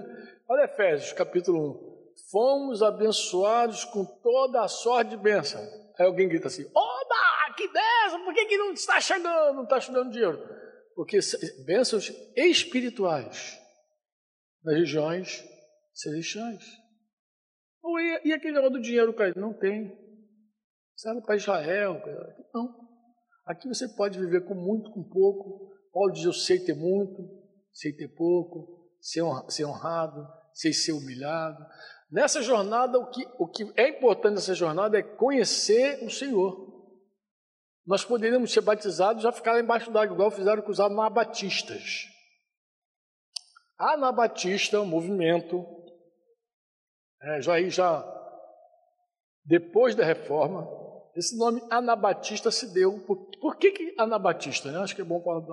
[0.49, 1.94] Olha Efésios, capítulo 1.
[2.31, 5.61] Fomos abençoados com toda a sorte de bênção.
[5.97, 8.25] Aí alguém grita assim: Oba, que bênção!
[8.25, 10.42] Por que, que não está chegando, não está chegando dinheiro?
[10.97, 11.20] Porque
[11.64, 13.57] bênçãos espirituais
[14.64, 15.44] nas regiões
[15.92, 16.64] celestiais.
[17.85, 19.33] E, e aquele negócio do dinheiro, cara?
[19.37, 20.04] Não tem.
[20.96, 22.00] Sabe, para Israel.
[22.52, 22.74] Não.
[23.46, 25.74] Aqui você pode viver com muito, com pouco.
[25.92, 27.22] Paulo diz: Eu sei ter muito,
[27.72, 31.64] sei ter pouco, ser honrado, sei ser humilhado.
[32.11, 36.72] Nessa jornada, o que, o que é importante nessa jornada é conhecer o Senhor.
[37.87, 42.07] Nós poderíamos ser batizados e já ficar embaixo d'água, igual fizeram com os anabatistas.
[43.78, 45.66] Anabatista é um movimento,
[47.20, 48.11] é, já aí já
[49.44, 50.66] depois da reforma,
[51.16, 52.98] esse nome Anabatista se deu.
[53.07, 54.70] Por, por que, que Anabatista?
[54.72, 54.79] Né?
[54.79, 55.53] Acho que é bom falar do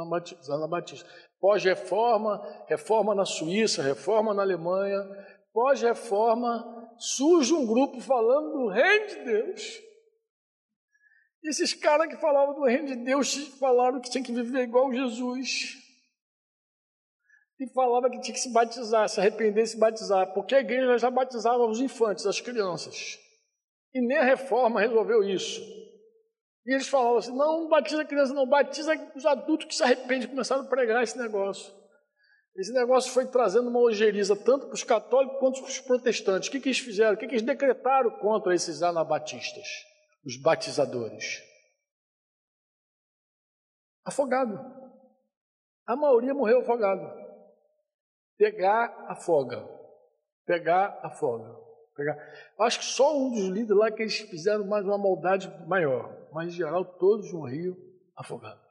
[0.51, 1.07] Anabatista.
[1.39, 4.99] Pós-reforma, reforma na Suíça, reforma na Alemanha.
[5.53, 9.81] Pós-reforma, surge um grupo falando do reino de Deus.
[11.43, 15.77] Esses caras que falavam do reino de Deus falaram que tinha que viver igual Jesus.
[17.59, 20.97] E falava que tinha que se batizar, se arrepender e se batizar, porque a igreja
[20.97, 23.19] já batizava os infantes, as crianças.
[23.93, 25.61] E nem a reforma resolveu isso.
[26.65, 29.83] E eles falavam assim: não, não batiza a criança, não, batiza os adultos que se
[29.83, 30.27] arrependem.
[30.27, 31.73] Começaram a pregar esse negócio.
[32.55, 36.49] Esse negócio foi trazendo uma ojeriza tanto para os católicos quanto para os protestantes.
[36.49, 37.15] O que, que eles fizeram?
[37.15, 39.67] O que, que eles decretaram contra esses anabatistas,
[40.25, 41.41] os batizadores?
[44.03, 44.59] Afogado.
[45.87, 47.09] A maioria morreu afogado.
[48.37, 49.65] Pegar, afoga.
[50.45, 51.70] Pegar, afoga.
[52.59, 56.49] Acho que só um dos líderes lá que eles fizeram mais uma maldade maior, mas
[56.49, 57.75] em geral todos morriam
[58.15, 58.61] afogados.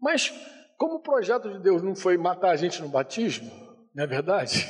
[0.00, 0.30] Mas
[0.76, 3.50] como o projeto de Deus não foi matar a gente no batismo,
[3.94, 4.66] não é verdade?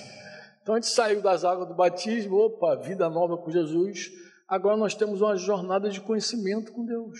[0.63, 4.11] Então a gente saiu das águas do batismo, opa, vida nova com Jesus.
[4.47, 7.19] Agora nós temos uma jornada de conhecimento com Deus.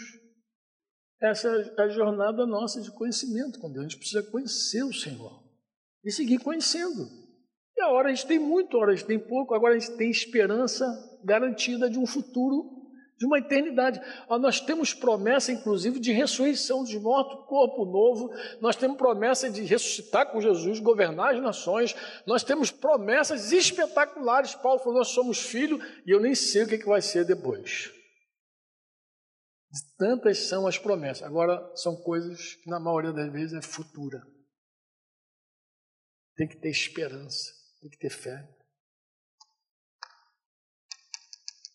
[1.21, 3.87] Essa é a jornada nossa de conhecimento com Deus.
[3.87, 5.43] A gente precisa conhecer o Senhor
[6.05, 7.22] e seguir conhecendo.
[7.83, 10.11] A hora a gente tem muito, hora a gente tem pouco, agora a gente tem
[10.11, 10.87] esperança
[11.25, 12.83] garantida de um futuro,
[13.19, 14.01] de uma eternidade.
[14.29, 20.31] Nós temos promessa, inclusive, de ressurreição dos mortos, corpo novo, nós temos promessa de ressuscitar
[20.31, 21.95] com Jesus, governar as nações,
[22.27, 24.55] nós temos promessas espetaculares.
[24.55, 27.93] Paulo falou: nós somos filhos e eu nem sei o que vai ser depois.
[29.97, 31.23] Tantas são as promessas.
[31.23, 34.21] Agora, são coisas que, na maioria das vezes, é futura.
[36.37, 37.62] Tem que ter esperança.
[37.83, 38.49] Tem que ter fé.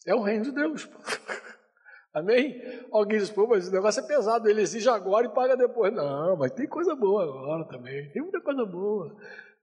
[0.06, 0.88] É o reino de Deus.
[2.16, 2.62] Amém?
[2.94, 5.94] Alguém diz, pô, mas o negócio é pesado, ele exige agora e paga depois.
[5.94, 8.10] Não, mas tem coisa boa agora também.
[8.14, 9.18] Tem muita coisa boa.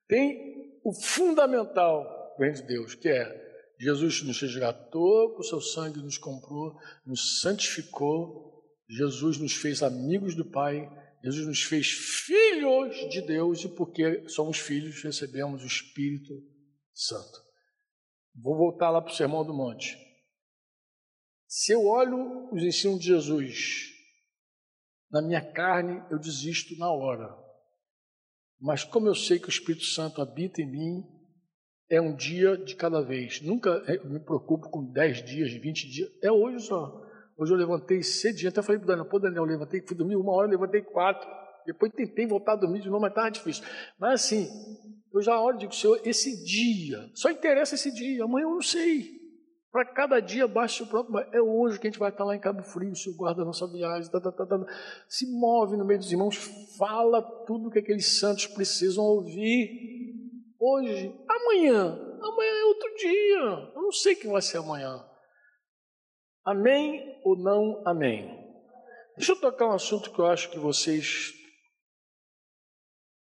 [0.07, 3.43] Tem o fundamental do reino de Deus, que é
[3.81, 10.35] Jesus nos resgatou, com o seu sangue nos comprou, nos santificou, Jesus nos fez amigos
[10.35, 10.91] do Pai,
[11.25, 16.35] Jesus nos fez filhos de Deus e porque somos filhos recebemos o Espírito
[16.93, 17.43] Santo.
[18.35, 19.97] Vou voltar lá para o Sermão do Monte.
[21.49, 23.91] Se eu olho os ensinos de Jesus
[25.11, 27.35] na minha carne, eu desisto na hora.
[28.61, 31.05] Mas como eu sei que o Espírito Santo habita em mim,
[31.89, 33.41] é um dia de cada vez.
[33.41, 36.11] Nunca me preocupo com 10 dias, 20 dias.
[36.23, 37.04] É hoje só.
[37.37, 40.33] Hoje eu levantei cedinho, até falei para o Daniel, pô Daniel, levantei, fui dormir uma
[40.33, 41.29] hora, levantei quatro.
[41.67, 43.65] Depois tentei voltar a dormir de novo, mas estava difícil.
[43.99, 44.49] Mas assim,
[45.13, 48.63] eu já olho e digo, Senhor, esse dia, só interessa esse dia, amanhã eu não
[48.63, 49.25] sei.
[49.73, 51.19] Para cada dia baixa o próprio.
[51.33, 53.45] É hoje que a gente vai estar lá em Cabo Frio, o Senhor guarda a
[53.45, 54.65] nossa viagem, tá, tá, tá, tá,
[55.09, 56.37] se move no meio dos irmãos,
[56.79, 60.13] fala tudo que aqueles santos precisam ouvir.
[60.61, 61.81] Hoje, amanhã,
[62.23, 63.73] amanhã é outro dia.
[63.75, 65.05] Eu não sei quem vai ser amanhã.
[66.45, 68.29] Amém ou não amém?
[69.17, 71.33] Deixa eu tocar um assunto que eu acho que vocês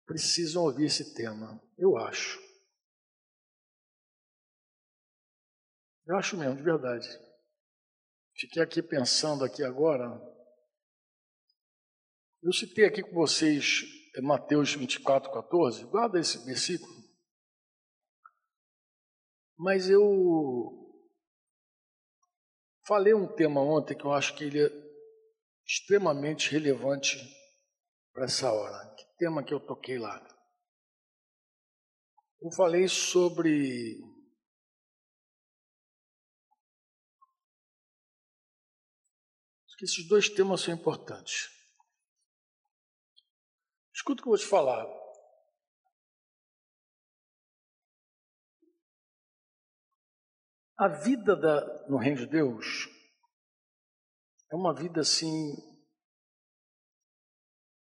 [0.06, 1.60] precisam ouvir esse tema.
[1.76, 2.40] Eu acho.
[6.06, 7.08] Eu acho mesmo, de verdade.
[8.36, 10.08] Fiquei aqui pensando aqui agora.
[12.42, 13.82] Eu citei aqui com vocês
[14.14, 15.84] é Mateus 24, 14.
[15.86, 16.92] Guarda esse versículo.
[19.56, 20.81] Mas eu
[22.86, 24.70] falei um tema ontem que eu acho que ele é
[25.66, 27.18] extremamente relevante
[28.12, 28.94] para essa hora.
[28.94, 30.20] Que tema que eu toquei lá?
[32.40, 34.00] Eu falei sobre
[39.82, 41.50] que esses dois temas são importantes.
[43.92, 45.01] Escuta o que eu vou te falar.
[50.82, 52.88] A vida da, no reino de Deus
[54.50, 55.54] é uma vida assim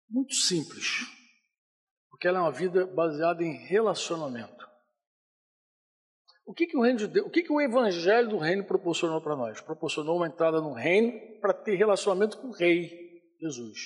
[0.08, 1.00] muito simples,
[2.08, 4.70] porque ela é uma vida baseada em relacionamento.
[6.46, 9.20] O que, que o reino de Deus, o que, que o evangelho do reino proporcionou
[9.20, 9.60] para nós?
[9.60, 13.80] Proporcionou uma entrada no reino para ter relacionamento com o rei Jesus.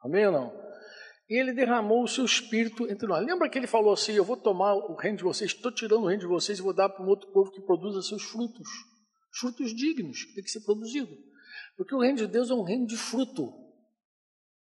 [0.00, 0.71] Amém ou não?
[1.32, 3.24] E ele derramou o seu espírito entre nós.
[3.24, 6.06] Lembra que ele falou assim: Eu vou tomar o reino de vocês, estou tirando o
[6.06, 8.68] reino de vocês e vou dar para um outro povo que produza seus frutos.
[9.40, 11.16] Frutos dignos, que tem que ser produzido.
[11.74, 13.50] Porque o reino de Deus é um reino de fruto.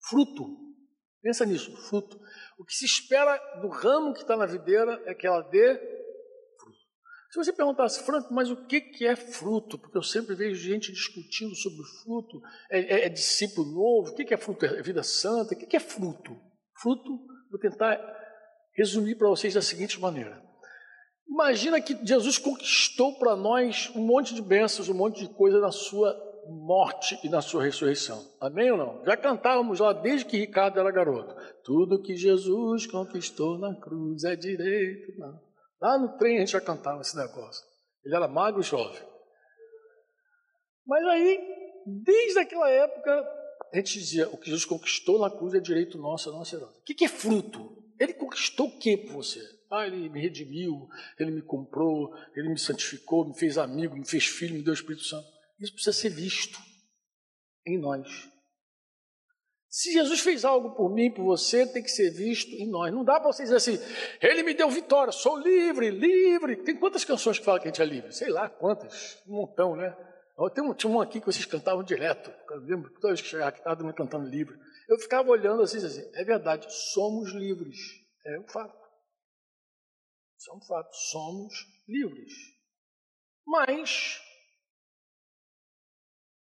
[0.09, 0.59] Fruto.
[1.23, 2.19] Pensa nisso, fruto.
[2.59, 5.79] O que se espera do ramo que está na videira é que ela dê
[7.31, 9.79] se você perguntasse, Franco, mas o que, que é fruto?
[9.79, 12.41] Porque eu sempre vejo gente discutindo sobre fruto.
[12.71, 14.11] É, é, é discípulo novo?
[14.11, 14.65] O que, que é fruto?
[14.65, 15.55] É vida santa?
[15.55, 16.46] O que, que é fruto?
[16.81, 17.19] Fruto,
[17.51, 17.99] vou tentar
[18.75, 20.43] resumir para vocês da seguinte maneira.
[21.29, 25.73] Imagina que Jesus conquistou para nós um monte de bênçãos, um monte de coisa na
[25.73, 26.15] sua
[26.49, 28.25] morte e na sua ressurreição.
[28.41, 29.05] Amém ou não?
[29.05, 31.35] Já cantávamos lá desde que Ricardo era garoto.
[31.65, 35.19] Tudo que Jesus conquistou na cruz é direito.
[35.19, 35.41] Não.
[35.81, 37.65] Lá no trem a gente já cantava esse negócio.
[38.05, 39.03] Ele era magro e jovem.
[40.87, 41.41] Mas aí,
[42.05, 43.29] desde aquela época,
[43.73, 46.79] a gente dizia: o que Jesus conquistou na cruz é direito nosso, é nossa herança.
[46.79, 47.85] O que é fruto?
[47.99, 49.41] Ele conquistou o que por você?
[49.71, 50.89] Ah, ele me redimiu,
[51.19, 54.75] ele me comprou, ele me santificou, me fez amigo, me fez filho, me deu o
[54.75, 55.27] Espírito Santo.
[55.59, 56.59] Isso precisa ser visto
[57.67, 58.29] em nós.
[59.69, 62.93] Se Jesus fez algo por mim, por você, tem que ser visto em nós.
[62.95, 63.79] Não dá para você dizer assim,
[64.23, 66.57] ele me deu vitória, sou livre, livre.
[66.57, 68.13] Tem quantas canções que falam que a gente é livre?
[68.13, 69.95] Sei lá quantas, um montão, né?
[70.55, 72.31] Tem um, tinha um aqui que vocês cantavam direto.
[72.51, 74.59] Eu lembro toda vez que chegava aqui, estava cantando livre.
[74.89, 77.77] Eu ficava olhando assim, assim, é verdade, somos livres.
[78.25, 78.87] É um fato.
[80.39, 81.55] Isso é um fato, somos
[81.89, 82.33] livres.
[83.47, 84.21] Mas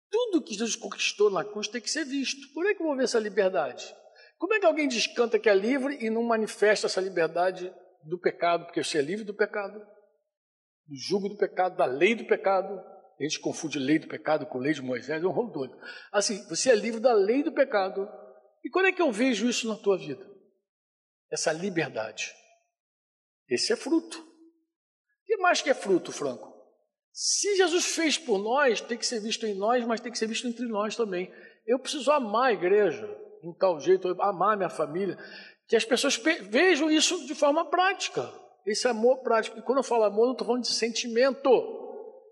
[0.10, 2.52] tudo que Jesus conquistou na cruz tem que ser visto.
[2.54, 3.96] Como é que eu vou ver essa liberdade?
[4.38, 7.74] Como é que alguém descanta que é livre e não manifesta essa liberdade
[8.04, 8.66] do pecado?
[8.66, 12.80] Porque você é livre do pecado, do jugo do pecado, da lei do pecado.
[13.20, 15.78] A gente confunde lei do pecado com lei de Moisés, é um rolo doido.
[16.12, 18.10] Assim, você é livre da lei do pecado.
[18.64, 20.26] E quando é que eu vejo isso na tua vida?
[21.32, 22.34] Essa liberdade.
[23.48, 24.18] Esse é fruto.
[24.20, 26.52] O que mais que é fruto, Franco?
[27.12, 30.28] Se Jesus fez por nós, tem que ser visto em nós, mas tem que ser
[30.28, 31.32] visto entre nós também.
[31.66, 33.08] Eu preciso amar a igreja
[33.44, 35.18] em tal jeito, amar a minha família,
[35.68, 36.16] que as pessoas
[36.50, 38.32] vejam isso de forma prática.
[38.66, 39.60] Esse amor prático.
[39.60, 41.50] E quando eu falo amor, eu estou falando de sentimento.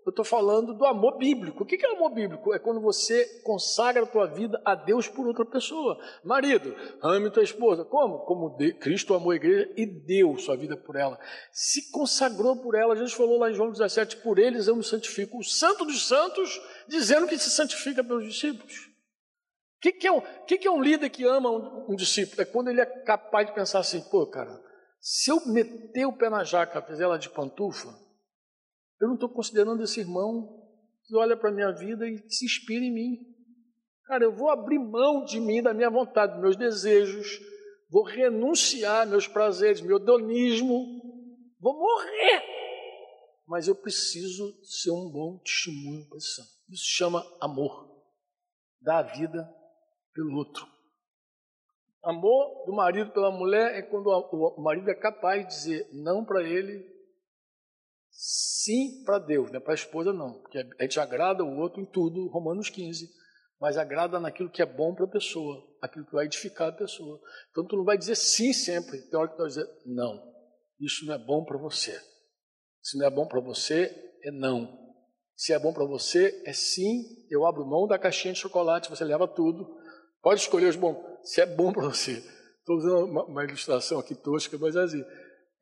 [0.04, 1.62] Eu estou falando do amor bíblico.
[1.62, 2.52] O que é amor bíblico?
[2.52, 5.96] É quando você consagra a tua vida a Deus por outra pessoa.
[6.24, 7.84] Marido, ame tua esposa.
[7.84, 8.20] Como?
[8.24, 11.18] Como Cristo amou a igreja e deu sua vida por ela.
[11.52, 12.96] Se consagrou por ela.
[12.96, 15.38] Jesus falou lá em João 17: Por eles eu me santifico.
[15.38, 18.74] O santo dos santos, dizendo que se santifica pelos discípulos.
[19.76, 22.42] O que, que, é, um, que, que é um líder que ama um, um discípulo?
[22.42, 24.60] É quando ele é capaz de pensar assim: pô, cara,
[25.00, 27.88] se eu meter o pé na jaca, fizer ela de pantufa,
[29.02, 30.62] eu não estou considerando esse irmão
[31.02, 33.18] que olha para a minha vida e se inspira em mim.
[34.04, 37.40] Cara, eu vou abrir mão de mim, da minha vontade, dos meus desejos,
[37.90, 41.02] vou renunciar meus prazeres, meu hedonismo,
[41.58, 42.44] vou morrer.
[43.44, 46.42] Mas eu preciso ser um bom testemunho para isso.
[46.70, 47.90] Isso chama amor.
[48.80, 49.52] dá a vida
[50.14, 50.64] pelo outro.
[52.04, 56.44] Amor do marido pela mulher é quando o marido é capaz de dizer não para
[56.44, 56.91] ele,
[58.64, 61.80] sim para Deus, não é para a esposa não, porque a gente agrada o outro
[61.80, 63.08] em tudo, Romanos 15,
[63.60, 67.20] mas agrada naquilo que é bom para a pessoa, aquilo que vai edificar a pessoa.
[67.50, 70.22] Então tu não vai dizer sim sempre, tem hora que tu vai dizer não,
[70.80, 72.00] isso não é bom para você.
[72.82, 73.94] Se não é bom para você,
[74.24, 74.80] é não.
[75.36, 77.04] Se é bom para você, é sim.
[77.30, 79.66] Eu abro mão da caixinha de chocolate, você leva tudo.
[80.20, 80.96] Pode escolher os bons.
[81.22, 82.22] Se é bom para você.
[82.58, 85.04] Estou usando uma, uma, ilustração aqui tosca, mas é assim.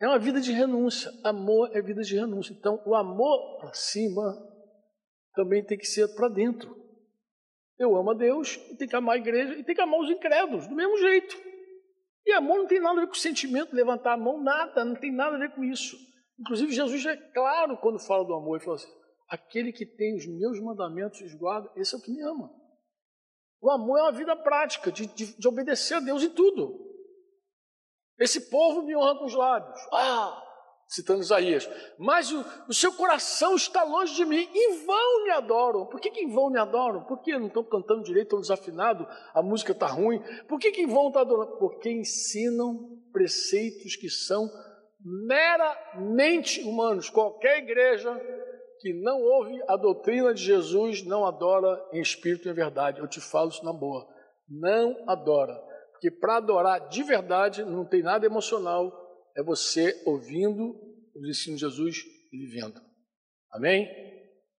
[0.01, 1.13] É uma vida de renúncia.
[1.23, 2.55] Amor é vida de renúncia.
[2.59, 4.35] Então, o amor para cima
[5.35, 6.75] também tem que ser para dentro.
[7.79, 10.11] Eu amo a Deus e tenho que amar a igreja e tenho que amar os
[10.11, 11.37] incrédulos, do mesmo jeito.
[12.27, 15.13] E amor não tem nada a ver com sentimento, levantar a mão, nada, não tem
[15.13, 15.97] nada a ver com isso.
[16.39, 18.93] Inclusive, Jesus é claro quando fala do amor, ele fala assim:
[19.29, 22.51] aquele que tem os meus mandamentos e guarda, esse é o que me ama.
[23.63, 26.90] O amor é uma vida prática, de, de, de obedecer a Deus em tudo.
[28.21, 29.81] Esse povo me honra com os lábios.
[29.93, 30.47] Ah!
[30.87, 31.71] Citando Isaías.
[31.99, 34.49] Mas o, o, seu coração está longe de mim.
[34.53, 35.87] Em vão me adoram.
[35.87, 37.05] Por que, que em vão me adoram?
[37.05, 40.21] Porque não estão cantando direito, estão desafinados, a música está ruim.
[40.49, 41.57] Por que, que em vão estão adorando?
[41.59, 44.51] Porque ensinam preceitos que são
[45.01, 47.09] meramente humanos.
[47.09, 48.13] Qualquer igreja
[48.81, 53.01] que não ouve a doutrina de Jesus não adora em espírito e em verdade.
[53.01, 54.09] Eu te falo isso na boa.
[54.49, 55.70] Não adora.
[56.01, 58.91] Porque para adorar de verdade não tem nada emocional,
[59.37, 60.75] é você ouvindo
[61.15, 61.99] os ensinos de Jesus
[62.33, 62.81] e vivendo.
[63.53, 63.87] Amém?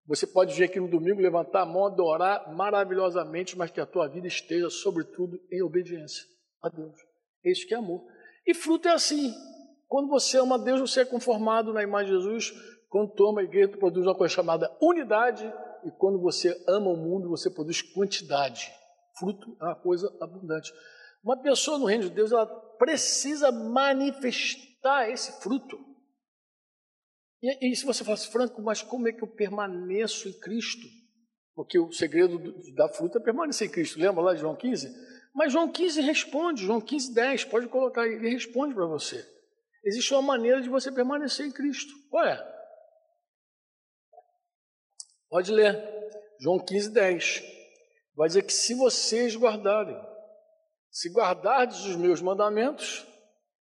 [0.06, 4.08] Você pode vir aqui no domingo, levantar a mão, adorar maravilhosamente, mas que a tua
[4.08, 6.24] vida esteja, sobretudo, em obediência
[6.62, 6.94] a Deus.
[7.44, 8.06] Isso que é amor.
[8.46, 9.34] E fruto é assim.
[9.88, 12.54] Quando você ama Deus, você é conformado na imagem de Jesus.
[12.88, 15.52] Quando tu ama a igreja, tu produz uma coisa chamada unidade.
[15.84, 18.72] E quando você ama o mundo, você produz quantidade.
[19.18, 20.72] Fruto é uma coisa abundante.
[21.24, 22.48] Uma pessoa no reino de Deus, ela
[22.78, 25.78] precisa manifestar esse fruto.
[27.42, 30.88] E, e se você falasse, Franco, mas como é que eu permaneço em Cristo?
[31.54, 32.40] Porque o segredo
[32.74, 34.00] da fruta é permanecer em Cristo.
[34.00, 34.90] Lembra lá de João 15?
[35.34, 39.26] Mas João 15 responde, João 15, 10, pode colocar ele responde para você.
[39.84, 41.94] Existe uma maneira de você permanecer em Cristo.
[42.10, 42.52] Qual é?
[45.30, 45.82] Pode ler.
[46.40, 47.44] João 15, 10.
[48.16, 49.96] Vai dizer que se vocês guardarem,
[50.92, 53.08] se guardardes os meus mandamentos,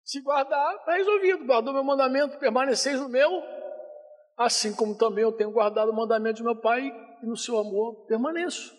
[0.03, 1.45] se guardar, está resolvido.
[1.45, 3.43] Guardou meu mandamento, permaneceis no meu,
[4.37, 6.87] assim como também eu tenho guardado o mandamento de meu Pai
[7.21, 8.73] e no seu amor permaneço.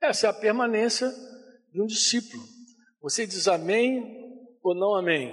[0.00, 1.10] Essa é a permanência
[1.72, 2.42] de um discípulo.
[3.02, 5.32] Você diz amém ou não amém?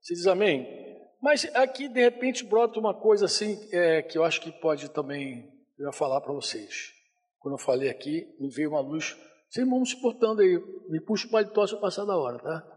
[0.00, 0.82] Você diz amém?
[1.22, 5.50] Mas aqui, de repente, brota uma coisa assim é, que eu acho que pode também
[5.78, 6.92] eu falar para vocês.
[7.38, 9.16] Quando eu falei aqui, me veio uma luz.
[9.54, 10.58] Vocês vão se portando aí.
[10.88, 12.70] Me puxa o paletó se eu passar da hora, tá?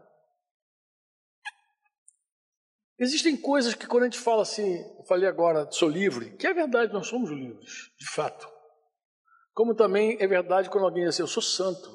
[3.00, 6.54] Existem coisas que quando a gente fala assim, eu falei agora, sou livre, que é
[6.54, 8.48] verdade, nós somos livres, de fato.
[9.52, 11.88] Como também é verdade quando alguém diz assim, eu sou santo.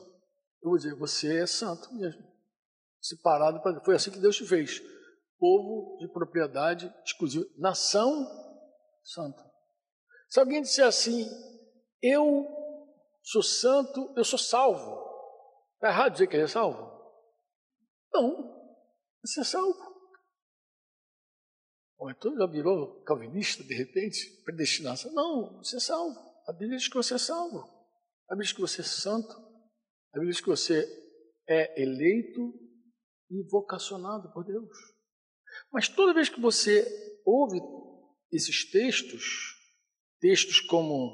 [0.62, 2.22] Eu vou dizer, você é santo mesmo.
[3.02, 4.82] Separado, para foi assim que Deus te fez
[5.40, 8.26] povo de propriedade exclusiva, nação
[9.02, 9.44] santa.
[10.30, 11.26] Se alguém disser assim,
[12.02, 12.62] eu
[13.24, 15.01] sou santo, eu sou salvo,
[15.76, 16.91] está errado dizer que ele é salvo?
[18.13, 18.53] Não,
[19.24, 19.93] você é salvo.
[21.97, 25.11] Ou então já virou calvinista de repente, predestinação.
[25.13, 26.19] Não, você é salvo.
[26.45, 27.59] A Bíblia diz que você é salvo.
[28.30, 29.32] A Bíblia diz que você é santo.
[29.32, 30.86] A Bíblia diz que você
[31.47, 32.53] é eleito
[33.32, 34.78] e vocacionado por Deus.
[35.71, 36.86] Mas toda vez que você
[37.26, 37.59] ouve
[38.32, 39.55] esses textos,
[40.19, 41.11] textos como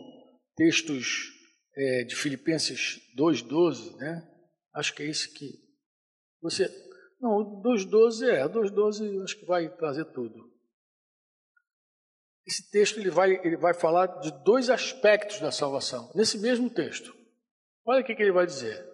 [0.55, 1.38] textos
[1.75, 4.27] é, de Filipenses 2,12, né?
[4.73, 5.49] Acho que é esse que
[6.41, 6.67] você.
[7.19, 10.49] Não, 2,12 é, 2,12 acho que vai trazer tudo.
[12.45, 17.13] Esse texto ele vai, ele vai falar de dois aspectos da salvação, nesse mesmo texto.
[17.85, 18.87] Olha o que, que ele vai dizer.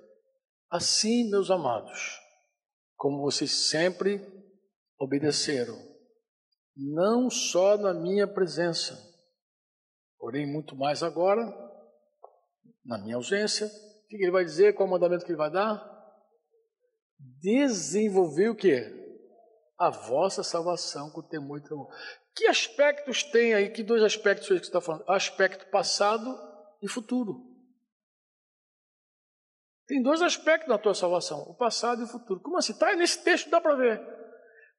[0.69, 2.19] Assim, meus amados,
[2.97, 4.19] como vocês sempre
[4.99, 5.77] obedeceram,
[6.75, 8.97] não só na minha presença,
[10.17, 11.45] porém muito mais agora,
[12.85, 13.65] na minha ausência.
[13.67, 14.73] O que ele vai dizer?
[14.73, 15.83] Qual o mandamento que ele vai dar?
[17.41, 19.03] Desenvolver o que?
[19.77, 21.87] A vossa salvação com temor e tremor.
[22.35, 23.69] Que aspectos tem aí?
[23.69, 25.03] Que dois aspectos que você está falando?
[25.09, 26.33] Aspecto passado
[26.81, 27.55] e futuro.
[29.87, 32.39] Tem dois aspectos na tua salvação, o passado e o futuro.
[32.41, 32.73] Como assim?
[32.73, 34.01] Está nesse texto, dá para ver.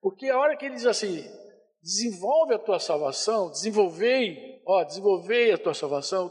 [0.01, 1.25] Porque a hora que ele diz assim,
[1.81, 6.29] desenvolve a tua salvação, desenvolvei, ó, desenvolvei a tua salvação,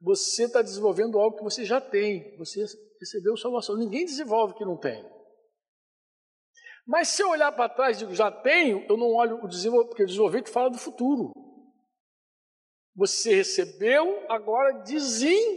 [0.00, 2.36] Você está desenvolvendo algo que você já tem.
[2.38, 2.64] Você
[2.98, 3.76] recebeu salvação.
[3.76, 5.04] Ninguém desenvolve que não tem.
[6.86, 9.90] Mas se eu olhar para trás e digo, já tenho, eu não olho o desenvolvimento,
[9.90, 11.30] porque o desenvolvimento fala do futuro.
[12.96, 15.54] Você recebeu, agora desenvolve.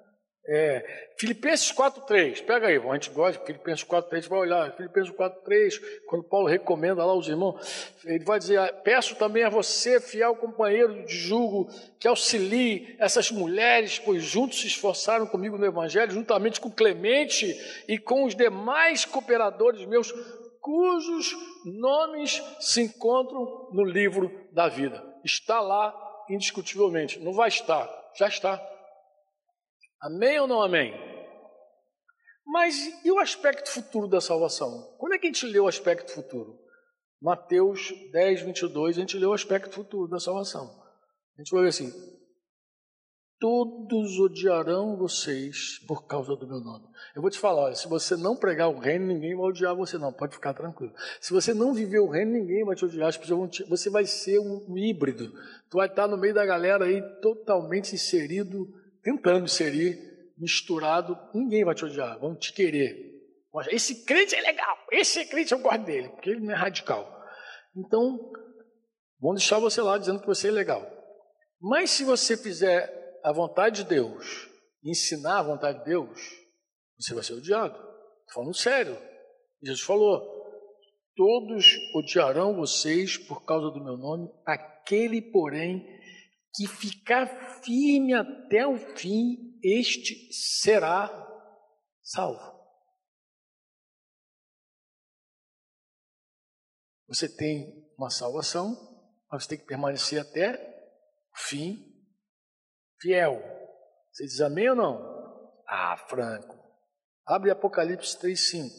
[0.44, 5.80] É, Filipenses 4.3, pega aí, a gente gosta de Filipenses 4.3, vai olhar, Filipenses 4.3,
[6.08, 11.06] quando Paulo recomenda lá os irmãos, ele vai dizer, peço também a você, fiel companheiro
[11.06, 11.70] de julgo,
[12.00, 17.56] que auxilie essas mulheres, pois juntos se esforçaram comigo no Evangelho, juntamente com Clemente
[17.88, 20.12] e com os demais cooperadores meus,
[20.60, 25.04] cujos nomes se encontram no livro da vida.
[25.24, 25.94] Está lá
[26.28, 28.60] indiscutivelmente, não vai estar, já está.
[30.02, 30.94] Amém ou não amém?
[32.46, 32.76] Mas
[33.06, 34.96] e o aspecto futuro da salvação?
[34.98, 36.60] Quando é que a gente lê o aspecto futuro?
[37.22, 40.66] Mateus 10, 22, a gente lê o aspecto futuro da salvação.
[41.38, 41.92] A gente vai ver assim:
[43.40, 46.86] Todos odiarão vocês por causa do meu nome.
[47.16, 49.98] Eu vou te falar, olha, se você não pregar o reino, ninguém vai odiar você,
[49.98, 50.14] não.
[50.14, 50.94] Pode ficar tranquilo.
[51.20, 53.10] Se você não viver o reino, ninguém vai te odiar.
[53.10, 55.32] As pessoas vão te, você vai ser um híbrido.
[55.70, 58.68] Tu vai estar no meio da galera aí totalmente inserido
[59.04, 60.00] tentando inserir,
[60.38, 63.12] misturado, ninguém vai te odiar, vão te querer.
[63.70, 67.22] Esse crente é legal, esse crente eu gosto dele, porque ele não é radical.
[67.76, 68.32] Então,
[69.20, 70.90] vão deixar você lá dizendo que você é legal.
[71.60, 74.50] Mas se você fizer a vontade de Deus,
[74.84, 76.20] ensinar a vontade de Deus,
[76.98, 77.76] você vai ser odiado.
[77.76, 78.98] Estou falando sério.
[79.62, 80.22] Jesus falou:
[81.16, 85.86] Todos odiarão vocês por causa do meu nome, aquele, porém,
[86.54, 87.28] que ficar
[87.64, 91.10] firme até o fim, este será
[92.02, 92.60] salvo.
[97.08, 98.76] Você tem uma salvação,
[99.30, 100.56] mas você tem que permanecer até
[101.34, 101.92] o fim
[103.00, 103.42] fiel.
[104.12, 105.64] Você diz amém ou não?
[105.68, 106.58] Ah, Franco.
[107.26, 108.70] Abre Apocalipse 3,5.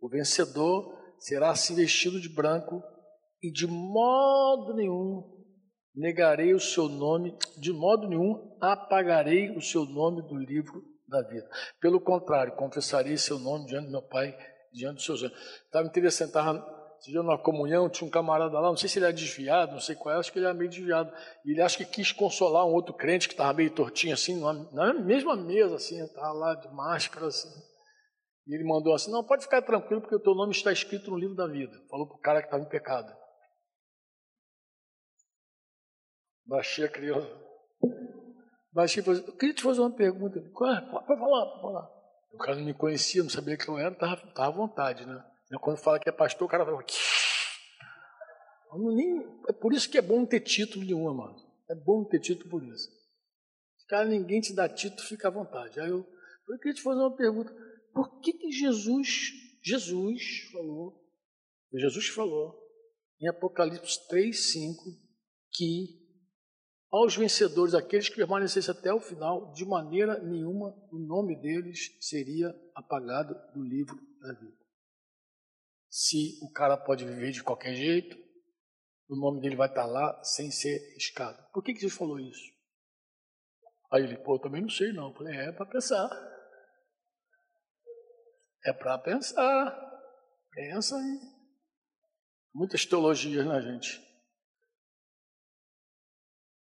[0.00, 2.82] O vencedor será assim vestido de branco
[3.42, 5.41] e de modo nenhum
[5.94, 11.48] negarei o seu nome, de modo nenhum apagarei o seu nome do livro da vida.
[11.80, 14.36] Pelo contrário, confessarei seu nome diante do meu Pai,
[14.72, 15.38] diante dos seus anjos.
[15.66, 19.72] Estava interessante, estava numa comunhão, tinha um camarada lá, não sei se ele era desviado,
[19.72, 21.12] não sei qual é, acho que ele era meio desviado.
[21.44, 24.40] E ele acho que quis consolar um outro crente que estava meio tortinho assim,
[24.72, 27.48] na mesma mesa, assim, estava lá de máscara, assim.
[28.46, 31.18] E ele mandou assim: Não, pode ficar tranquilo, porque o teu nome está escrito no
[31.18, 31.72] livro da vida.
[31.88, 33.12] Falou para o cara que estava em pecado.
[36.46, 37.28] Baixei a criança.
[38.72, 40.40] Baixei e falei, eu queria te fazer uma pergunta.
[40.40, 41.90] Pode falar, pode falar.
[42.32, 45.22] O cara não me conhecia, não sabia quem eu era, estava tava à vontade, né?
[45.60, 46.82] Quando fala que é pastor, o cara fala.
[48.94, 51.36] Nem, é por isso que é bom ter título nenhum, mano.
[51.70, 52.88] É bom ter título por isso.
[53.92, 55.78] Cara ninguém te dá título, fica à vontade.
[55.78, 55.98] Aí eu,
[56.48, 57.54] eu queria te fazer uma pergunta.
[57.92, 59.32] Por que, que Jesus,
[59.62, 60.98] Jesus falou,
[61.74, 62.58] Jesus falou
[63.20, 64.82] em Apocalipse 3, 5,
[65.52, 66.01] que
[66.92, 72.54] aos vencedores, aqueles que permanecessem até o final, de maneira nenhuma o nome deles seria
[72.74, 74.58] apagado do livro da vida.
[75.88, 78.16] Se o cara pode viver de qualquer jeito,
[79.08, 81.42] o nome dele vai estar lá sem ser riscado.
[81.52, 82.52] Por que, que Jesus falou isso?
[83.90, 85.08] Aí ele, pô, eu também não sei não.
[85.08, 86.08] Eu falei, é para pensar.
[88.64, 89.92] É para pensar.
[90.50, 91.20] Pensa aí.
[92.54, 94.11] Muitas teologias, né, gente?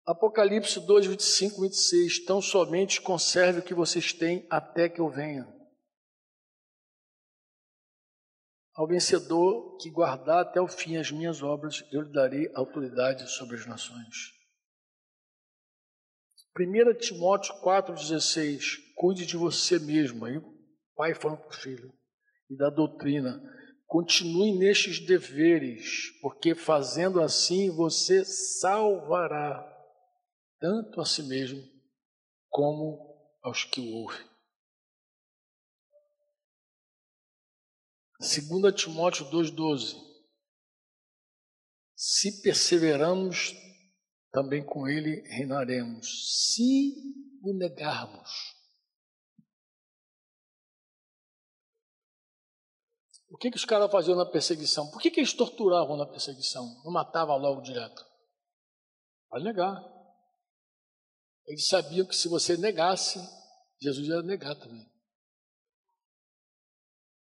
[0.06, 2.26] Apocalipse 2, 25, 26.
[2.26, 5.48] Tão somente conserve o que vocês têm até que eu venha.
[8.76, 13.56] Ao vencedor que guardar até o fim as minhas obras, eu lhe darei autoridade sobre
[13.56, 14.34] as nações.
[16.60, 18.80] 1 Timóteo 4,16.
[18.96, 20.42] Cuide de você mesmo, aí
[20.96, 21.94] pai falando para o filho,
[22.50, 23.42] e da doutrina.
[23.88, 29.73] Continue nestes deveres, porque fazendo assim você salvará
[30.64, 31.62] tanto a si mesmo
[32.50, 34.26] como aos que o ouvem.
[38.22, 40.02] 2 Timóteo 2,12.
[41.94, 43.54] Se perseveramos,
[44.32, 46.54] também com ele reinaremos.
[46.54, 46.94] Se
[47.42, 48.32] o negarmos.
[53.28, 54.90] O que, que os caras faziam na perseguição?
[54.92, 56.82] Por que, que eles torturavam na perseguição?
[56.86, 58.06] Não matavam logo direto?
[59.28, 59.93] Para negar.
[61.46, 63.20] Eles sabiam que se você negasse,
[63.82, 64.86] Jesus ia negar também.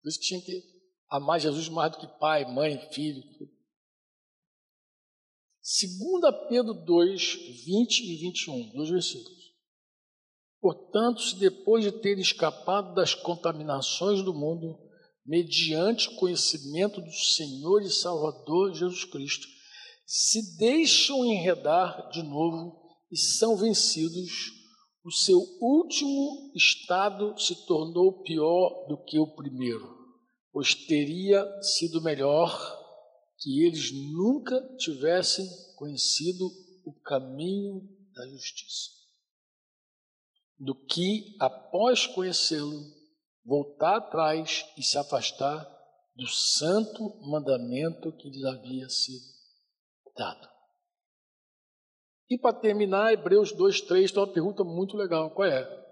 [0.02, 0.64] Por isso que tinha que
[1.10, 3.24] amar Jesus mais do que pai, mãe, filho.
[5.66, 7.34] 2 Pedro 2,
[7.66, 9.46] 20 e 21, dois versículos.
[10.62, 14.80] Portanto, se depois de ter escapado das contaminações do mundo,
[15.26, 19.48] mediante conhecimento do Senhor e Salvador Jesus Cristo,
[20.06, 22.85] se deixam enredar de novo
[23.16, 24.52] e são vencidos,
[25.02, 29.88] o seu último estado se tornou pior do que o primeiro,
[30.52, 32.52] pois teria sido melhor
[33.40, 35.48] que eles nunca tivessem
[35.78, 36.46] conhecido
[36.84, 38.92] o caminho da justiça,
[40.60, 42.84] do que, após conhecê-lo,
[43.46, 45.66] voltar atrás e se afastar
[46.18, 49.24] do santo mandamento que lhes havia sido
[50.18, 50.55] dado.
[52.30, 55.86] E para terminar, Hebreus 2,3 tem uma pergunta muito legal: qual é?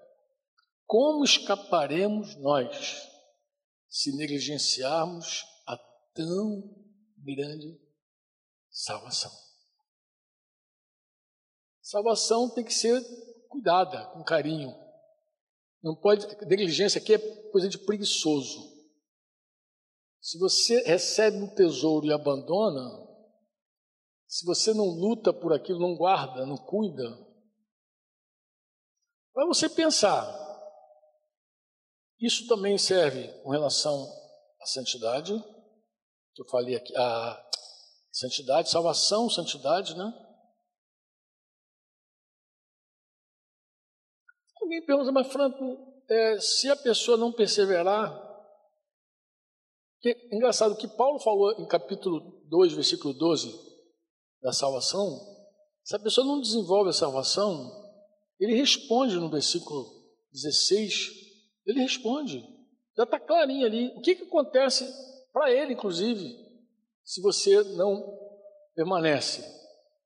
[0.85, 3.07] Como escaparemos nós
[3.87, 5.77] se negligenciarmos a
[6.13, 6.63] tão
[7.17, 7.79] grande
[8.69, 9.31] salvação?
[11.81, 12.99] Salvação tem que ser
[13.49, 14.73] cuidada, com carinho.
[15.83, 16.25] Não pode.
[16.47, 18.73] Negligência aqui é coisa de preguiçoso.
[20.19, 23.12] Se você recebe um tesouro e abandona,
[24.33, 27.03] se você não luta por aquilo, não guarda, não cuida,
[29.31, 30.25] para você pensar.
[32.19, 34.11] Isso também serve com relação
[34.59, 35.39] à santidade,
[36.33, 37.49] que eu falei aqui, a
[38.11, 40.11] santidade, salvação, santidade, né?
[44.59, 48.11] Alguém pergunta, mas Franco, é, se a pessoa não perseverar,
[50.01, 53.72] que, engraçado que Paulo falou em capítulo 2, versículo 12,
[54.43, 55.19] da salvação,
[55.83, 57.71] se a pessoa não desenvolve a salvação,
[58.39, 59.85] ele responde no versículo
[60.31, 61.09] 16,
[61.65, 62.43] ele responde,
[62.95, 63.87] já está clarinho ali.
[63.95, 64.85] O que, que acontece
[65.31, 66.35] para ele, inclusive,
[67.03, 68.19] se você não
[68.75, 69.41] permanece?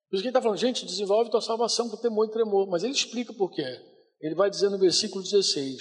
[0.09, 2.83] Por isso que ele está falando, gente, desenvolve tua salvação com temor e tremor, mas
[2.83, 3.65] ele explica por quê.
[4.21, 5.77] Ele vai dizer no versículo 16,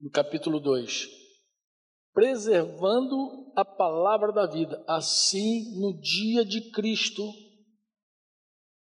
[0.00, 1.08] no capítulo 2,
[2.12, 7.22] preservando a palavra da vida, assim no dia de Cristo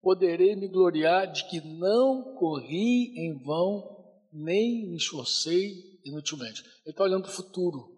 [0.02, 6.62] poderei me gloriar de que não corri em vão, nem me esforcei inutilmente.
[6.84, 7.96] Ele está olhando para o futuro.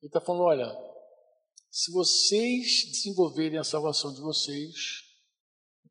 [0.00, 0.72] Ele está falando: olha,
[1.70, 4.74] se vocês desenvolverem a salvação de vocês,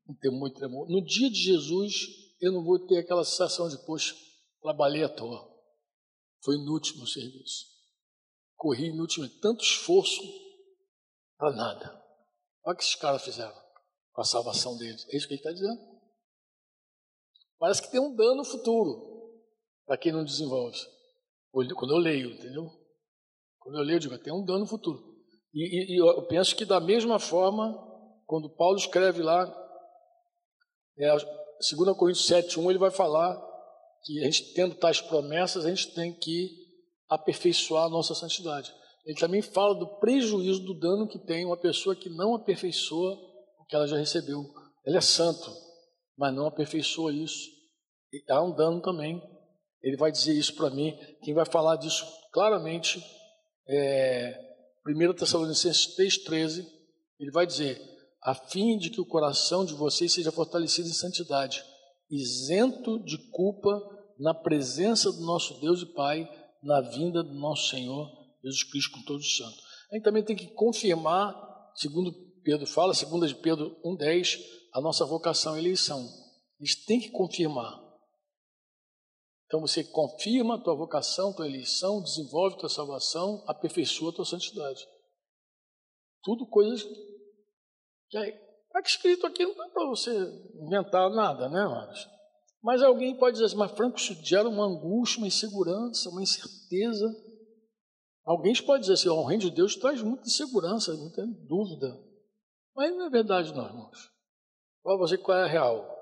[0.07, 1.93] não tem muito tremor, no dia de Jesus,
[2.39, 4.15] eu não vou ter aquela sensação de, poxa,
[4.61, 5.53] trabalhei à toa.
[6.43, 7.65] Foi inútil meu serviço.
[8.55, 9.39] Corri inutilmente.
[9.39, 10.21] Tanto esforço
[11.37, 12.03] para nada.
[12.63, 13.64] Olha o que esses caras fizeram
[14.15, 15.05] com a salvação deles.
[15.09, 15.77] É isso que ele está dizendo.
[17.59, 19.33] Parece que tem um dano futuro
[19.85, 20.77] para quem não desenvolve.
[21.51, 22.69] Quando eu leio, entendeu?
[23.59, 25.03] Quando eu leio, eu digo, tem um dano futuro.
[25.53, 27.77] E, e, e eu penso que da mesma forma,
[28.25, 29.45] quando Paulo escreve lá,
[30.97, 33.35] é, 2 Coríntios 7,1, ele vai falar
[34.03, 36.51] que a gente, tendo tais promessas, a gente tem que
[37.09, 38.73] aperfeiçoar a nossa santidade.
[39.05, 43.34] Ele também fala do prejuízo, do dano que tem uma pessoa que não aperfeiçoa
[43.67, 44.43] que ela já recebeu.
[44.85, 45.51] Ele é santo,
[46.17, 47.49] mas não aperfeiçoa isso.
[48.11, 49.21] E há um dano também.
[49.81, 50.97] Ele vai dizer isso para mim.
[51.21, 53.03] Quem vai falar disso claramente
[53.67, 54.39] é
[54.87, 56.65] 1 Tessalonicenses 3,13.
[57.19, 57.81] Ele vai dizer:
[58.21, 61.63] a fim de que o coração de vocês seja fortalecido em santidade,
[62.09, 63.69] isento de culpa
[64.19, 66.29] na presença do nosso Deus e Pai,
[66.63, 68.09] na vinda do nosso Senhor
[68.43, 69.59] Jesus Cristo com todos os santos.
[69.91, 71.35] A gente também tem que confirmar,
[71.75, 72.13] segundo
[72.45, 74.39] Pedro fala, segunda de Pedro 1,10,
[74.71, 76.07] a nossa vocação e eleição.
[76.59, 77.83] Eles têm que confirmar.
[79.47, 84.85] Então você confirma a tua vocação, tua eleição, desenvolve tua salvação, aperfeiçoa tua santidade.
[86.21, 90.11] Tudo coisas que está escrito aqui, não dá para você
[90.61, 92.07] inventar nada, né, mas,
[92.61, 97.05] mas alguém pode dizer assim, mas Franco, isso gera uma angústia, uma insegurança, uma incerteza.
[98.23, 102.04] Alguém pode dizer assim, o reino de Deus traz muita insegurança, muita dúvida.
[102.75, 104.11] Mas não é verdade, não, irmãos.
[104.83, 105.95] Para você qual é a real?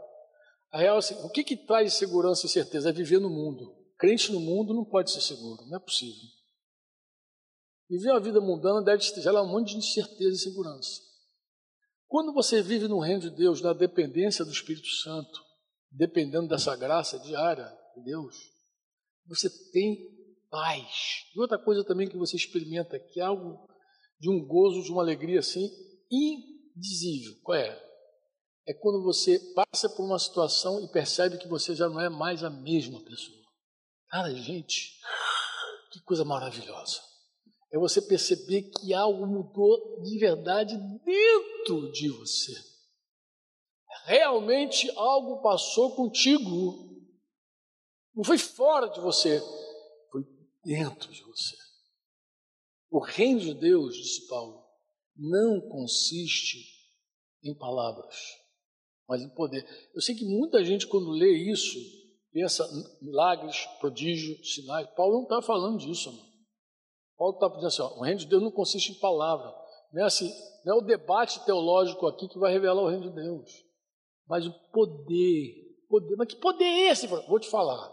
[0.71, 2.89] A real é assim, o que, que traz segurança e certeza?
[2.89, 3.76] É viver no mundo.
[3.97, 6.30] Crente no mundo não pode ser seguro, não é possível.
[7.89, 10.99] Viver uma vida mundana deve gerar um monte de incerteza e segurança.
[12.07, 15.39] Quando você vive no reino de Deus, na dependência do Espírito Santo,
[15.91, 18.36] dependendo dessa graça diária de Deus,
[19.28, 19.97] você tem
[20.49, 21.26] paz.
[21.36, 23.67] E outra coisa também que você experimenta, que é algo
[24.19, 25.69] de um gozo, de uma alegria assim,
[26.76, 27.36] indizível.
[27.43, 27.82] Qual é?
[28.65, 32.43] É quando você passa por uma situação e percebe que você já não é mais
[32.43, 33.43] a mesma pessoa.
[34.07, 34.99] Cara, gente,
[35.91, 37.01] que coisa maravilhosa.
[37.71, 42.53] É você perceber que algo mudou de verdade dentro de você.
[44.05, 46.93] Realmente algo passou contigo.
[48.13, 49.41] Não foi fora de você,
[50.11, 50.24] foi
[50.63, 51.55] dentro de você.
[52.91, 54.62] O reino de Deus, disse Paulo,
[55.16, 56.59] não consiste
[57.43, 58.16] em palavras,
[59.07, 59.66] mas em poder.
[59.93, 61.78] Eu sei que muita gente, quando lê isso,
[62.32, 62.68] pensa
[63.01, 64.88] milagres, prodígios, sinais.
[64.95, 66.26] Paulo não está falando disso, amor.
[67.18, 69.53] Paulo está dizendo assim: ó, o reino de Deus não consiste em palavra.
[69.91, 70.32] Não é, assim,
[70.66, 73.51] não é o debate teológico aqui que vai revelar o reino de Deus,
[74.28, 75.53] mas o poder.
[75.88, 76.16] poder.
[76.18, 77.05] Mas que poder é esse?
[77.05, 77.91] Vou te falar.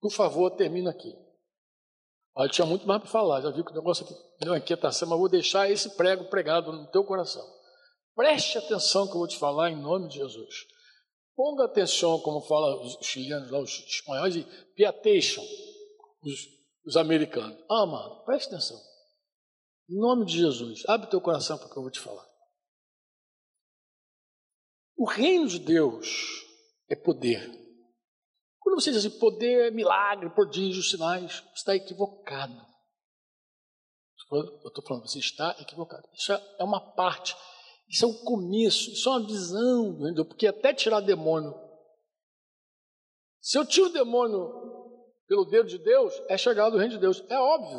[0.00, 1.14] Por favor, termina aqui.
[2.36, 5.08] Eu tinha muito mais para falar, já vi que o negócio aqui deu uma inquietação,
[5.08, 7.46] mas vou deixar esse prego pregado no teu coração.
[8.14, 10.66] Preste atenção que eu vou te falar em nome de Jesus.
[11.34, 15.42] Ponga atenção, como falam os chilenos lá, os espanhóis, e piatation,
[16.22, 16.40] os,
[16.86, 17.58] os americanos.
[17.70, 18.78] Ah, mano, preste atenção.
[19.88, 22.26] Em nome de Jesus, abre teu coração para que eu vou te falar.
[24.96, 26.46] O reino de Deus
[26.88, 27.61] é poder.
[28.72, 32.56] Quando você diz assim, poder, milagre, prodígio, sinais, está equivocado.
[34.30, 36.08] Eu estou falando, você está equivocado.
[36.14, 37.36] Isso é uma parte,
[37.86, 41.54] isso é um começo, isso é uma visão reino porque até tirar demônio.
[43.42, 44.40] Se eu tiro o demônio
[45.28, 47.22] pelo dedo de Deus, é chegar do reino de Deus.
[47.28, 47.78] É óbvio.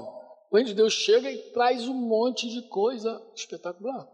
[0.51, 4.07] O reino de Deus chega e traz um monte de coisa espetacular.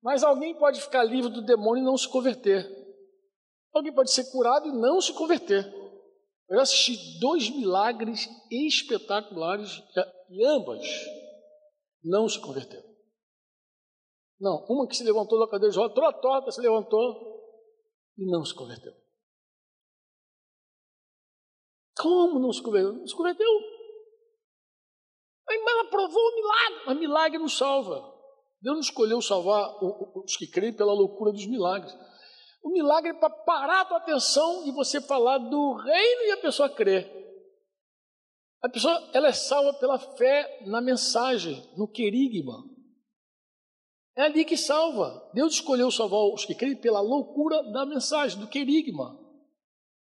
[0.00, 2.64] Mas alguém pode ficar livre do demônio e não se converter.
[3.74, 5.81] Alguém pode ser curado e não se converter.
[6.52, 9.82] Eu assisti dois milagres espetaculares
[10.28, 10.86] e ambas
[12.04, 12.92] não se converteram.
[14.38, 17.42] Não, uma que se levantou da cadeira de roda, toda torta se levantou
[18.18, 18.92] e não se converteu.
[21.98, 22.92] Como não se converteu?
[22.92, 23.50] Não se converteu.
[25.46, 26.82] Mas ela provou o milagre.
[26.84, 28.12] Mas milagre não salva.
[28.60, 31.96] Deus não escolheu salvar os que creem pela loucura dos milagres.
[32.62, 36.36] O milagre é para parar a tua atenção e você falar do reino e a
[36.36, 37.10] pessoa crer.
[38.62, 42.64] A pessoa ela é salva pela fé na mensagem, no querigma.
[44.16, 45.30] É ali que salva.
[45.34, 49.18] Deus escolheu salvar os que creem pela loucura da mensagem, do querigma.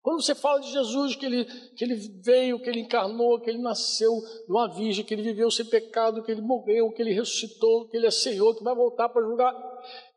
[0.02, 1.46] Quando você fala de Jesus, que ele,
[1.76, 4.10] que ele veio, que ele encarnou, que ele nasceu
[4.46, 7.98] de uma virgem, que ele viveu sem pecado, que ele morreu, que ele ressuscitou, que
[7.98, 9.54] ele é Senhor, que vai voltar para julgar.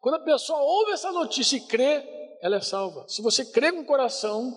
[0.01, 3.05] Quando a pessoa ouve essa notícia e crê, ela é salva.
[3.09, 4.53] Se você crê com o coração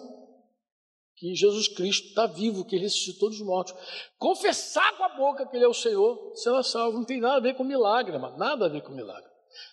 [1.15, 3.73] que Jesus Cristo está vivo, que ele ressuscitou dos mortos,
[4.17, 6.97] confessar com a boca que ele é o Senhor, você é salvo.
[6.97, 8.37] Não tem nada a ver com milagre, mano.
[8.37, 9.29] nada a ver com milagre.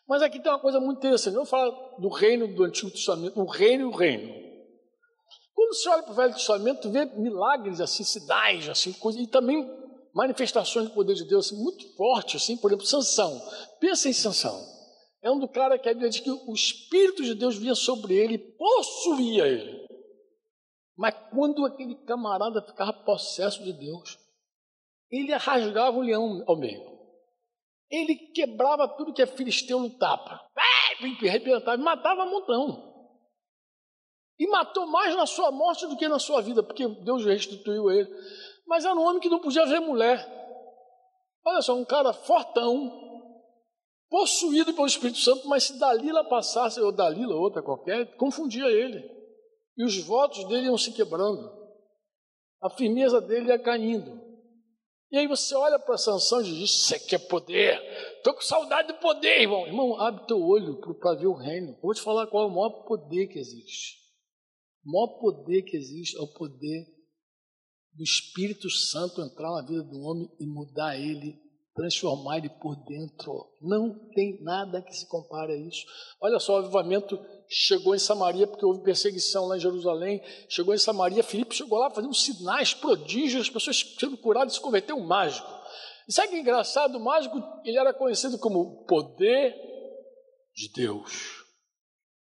[0.06, 1.34] Mas aqui tem uma coisa muito interessante.
[1.34, 4.32] Não fala do reino do Antigo Testamento, o reino e o reino.
[5.54, 9.68] Quando você olha para o Velho Testamento, vê milagres assim, sinais, assim, coisas, e também
[10.14, 13.40] manifestações do poder de Deus assim, muito fortes, assim, por exemplo, Sansão.
[13.78, 14.79] Pensa em Sansão
[15.22, 18.14] é um do cara que a Bíblia diz que o Espírito de Deus vinha sobre
[18.14, 19.86] ele possuía ele.
[20.96, 24.18] Mas quando aquele camarada ficava possesso de Deus,
[25.10, 26.90] ele rasgava o leão ao meio.
[27.90, 30.40] Ele quebrava tudo que é filisteu no tapa.
[31.26, 32.88] Arrebentava e matava montão.
[34.38, 38.08] E matou mais na sua morte do que na sua vida, porque Deus restituiu ele.
[38.66, 40.24] Mas era um homem que não podia ver mulher.
[41.44, 43.09] Olha só, um cara fortão,
[44.10, 49.08] possuído pelo Espírito Santo, mas se Dalila passasse, ou Dalila, outra qualquer, confundia ele.
[49.76, 51.48] E os votos dele iam se quebrando.
[52.60, 54.20] A firmeza dele ia caindo.
[55.12, 57.80] E aí você olha para Sansão e diz, você quer poder?
[58.16, 59.66] Estou com saudade do poder, irmão.
[59.66, 61.76] Irmão, abre teu olho para ver o reino.
[61.80, 63.98] vou te falar qual é o maior poder que existe.
[64.84, 66.86] O maior poder que existe é o poder
[67.92, 71.40] do Espírito Santo entrar na vida do homem e mudar ele
[71.80, 73.48] transformar ele por dentro.
[73.60, 75.86] Não tem nada que se compare a isso.
[76.20, 77.18] Olha só, o avivamento
[77.48, 80.22] chegou em Samaria porque houve perseguição lá em Jerusalém.
[80.46, 84.96] Chegou em Samaria, Filipe chegou lá fazendo sinais, prodígios, as pessoas sendo curadas se converteu
[84.96, 85.48] um mágico.
[86.06, 86.96] E sabe que é engraçado?
[86.96, 89.54] O mágico ele era conhecido como poder
[90.54, 91.39] de Deus.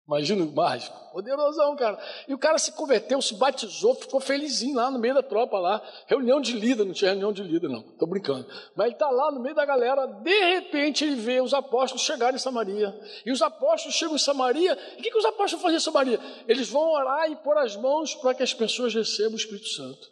[0.06, 1.97] Imagina o mágico, poderosão, cara.
[2.28, 5.82] E o cara se converteu, se batizou, ficou felizinho lá no meio da tropa lá.
[6.08, 8.45] Reunião de líder, não tinha reunião de líder, não, estou brincando.
[8.76, 12.36] Mas ele está lá no meio da galera, de repente ele vê os apóstolos chegarem
[12.36, 12.93] em Samaria.
[13.26, 16.20] E os apóstolos chegam em Samaria, e o que, que os apóstolos faziam em Samaria?
[16.49, 20.12] Eles vão orar e pôr as mãos para que as pessoas recebam o Espírito Santo.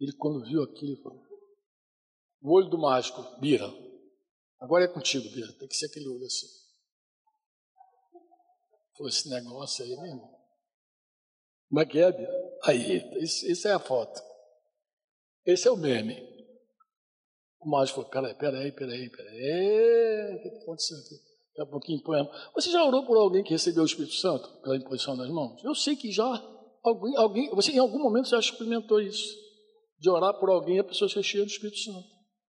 [0.00, 1.22] Ele, quando viu aquilo, falou:
[2.42, 3.72] o olho do mágico, Bira,
[4.60, 6.61] agora é contigo, Bira, tem que ser aquele olho assim.
[9.08, 10.30] Esse negócio aí mesmo.
[11.68, 12.28] Como é que é, Bia?
[12.64, 14.20] Aí, isso, isso, é a foto.
[15.44, 16.22] Esse é o meme.
[17.60, 20.36] O mágico falou, peraí, peraí, peraí, peraí.
[20.36, 21.14] O que aconteceu aqui?
[21.48, 24.76] Daqui a pouquinho põe Você já orou por alguém que recebeu o Espírito Santo pela
[24.76, 25.62] imposição das mãos?
[25.64, 26.24] Eu sei que já.
[26.84, 29.36] Alguém, alguém, você em algum momento já experimentou isso.
[29.98, 32.11] De orar por alguém e a pessoa ser cheia do Espírito Santo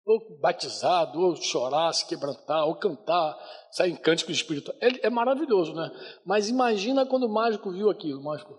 [0.07, 3.37] ou batizado, ou chorar, se quebrantar, ou cantar,
[3.71, 4.71] sair em cântico espírito.
[4.79, 5.91] É, é, maravilhoso, né?
[6.25, 8.53] Mas imagina quando o mágico viu aquilo, o mágico.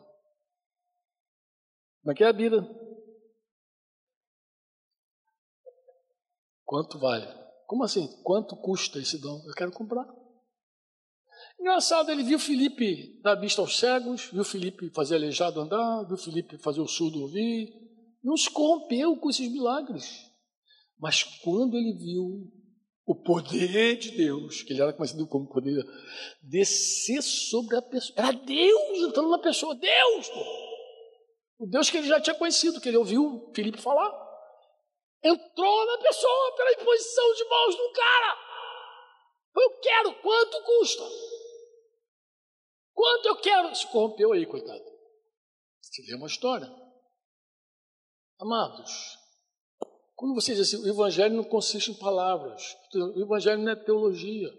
[2.02, 2.62] Como é que é a Bíblia?
[6.64, 7.26] Quanto vale?
[7.66, 8.06] Como assim?
[8.22, 9.42] Quanto custa esse dom?
[9.46, 10.06] Eu quero comprar.
[11.58, 16.58] Engraçado, ele viu Felipe dar vista aos cegos, viu Felipe fazer aleijado andar, viu Felipe
[16.58, 17.72] fazer o surdo ouvir,
[18.22, 20.27] não se corrompeu com esses milagres.
[20.98, 22.50] Mas quando ele viu
[23.06, 25.82] o poder de Deus, que ele era conhecido como poder,
[26.42, 30.28] descer sobre a pessoa, era Deus entrando na pessoa, Deus!
[30.28, 30.68] Pô.
[31.60, 34.10] O Deus que ele já tinha conhecido, que ele ouviu Felipe falar,
[35.22, 38.48] entrou na pessoa pela imposição de mãos do cara.
[39.56, 41.02] Eu quero, quanto custa?
[42.94, 43.74] Quanto eu quero?
[43.74, 44.84] Se corrompeu aí, coitado.
[45.80, 46.68] Você lê uma história.
[48.40, 49.18] Amados,
[50.18, 54.50] quando você diz assim, o evangelho não consiste em palavras, o evangelho não é teologia.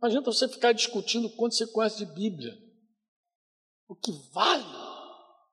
[0.00, 2.56] Adianta você ficar discutindo quanto você conhece de Bíblia.
[3.86, 4.64] O que vale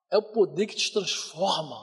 [0.09, 1.75] é o poder que te transforma.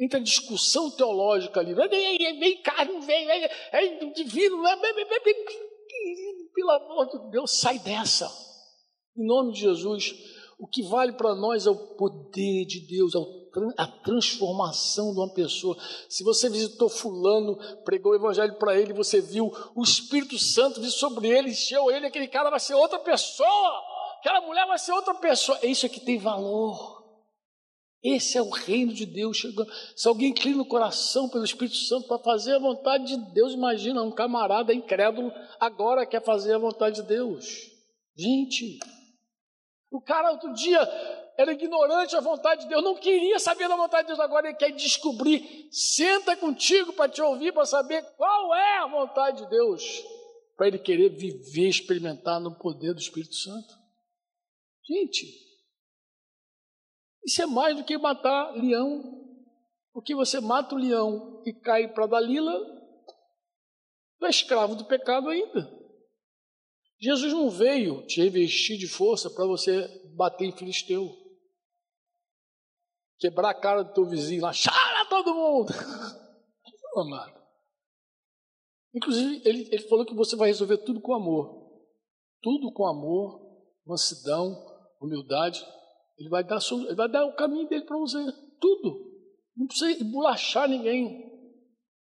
[0.00, 1.74] Entra a discussão teológica ali.
[1.74, 4.76] Vem, cá, não vem, é divino, é,
[6.54, 8.26] pelo amor de Deus, sai dessa.
[9.14, 10.14] Em nome de Jesus,
[10.58, 13.39] o que vale para nós é o poder de Deus, é o
[13.76, 15.76] a transformação de uma pessoa.
[16.08, 20.90] Se você visitou Fulano, pregou o Evangelho para ele, você viu o Espírito Santo vir
[20.90, 23.82] sobre ele, encheu ele, aquele cara vai ser outra pessoa,
[24.18, 25.58] aquela mulher vai ser outra pessoa.
[25.62, 27.00] É isso que tem valor.
[28.02, 29.70] Esse é o reino de Deus chegando.
[29.94, 34.02] Se alguém inclina o coração pelo Espírito Santo para fazer a vontade de Deus, imagina
[34.02, 37.70] um camarada incrédulo agora quer fazer a vontade de Deus.
[38.16, 38.78] Gente,
[39.90, 40.80] o cara outro dia
[41.36, 44.56] era ignorante à vontade de Deus, não queria saber da vontade de Deus, agora ele
[44.56, 45.68] quer descobrir.
[45.70, 49.82] Senta contigo para te ouvir, para saber qual é a vontade de Deus,
[50.56, 53.74] para ele querer viver, experimentar no poder do Espírito Santo.
[54.86, 55.26] Gente,
[57.24, 59.24] isso é mais do que matar leão,
[59.92, 62.58] porque você mata o leão e cai para Dalila,
[64.18, 65.80] tu é escravo do pecado ainda.
[67.00, 71.19] Jesus não veio te revestir de força para você bater em filisteu
[73.20, 75.72] quebrar a cara do teu vizinho lá, chora todo mundo.
[76.96, 77.38] Amado.
[78.92, 81.60] Inclusive, ele, ele falou que você vai resolver tudo com amor.
[82.42, 83.40] Tudo com amor,
[83.86, 84.56] mansidão,
[85.00, 85.64] humildade.
[86.18, 88.18] Ele vai dar, ele vai dar o caminho dele para você.
[88.58, 89.10] Tudo.
[89.56, 91.30] Não precisa embolachar ninguém.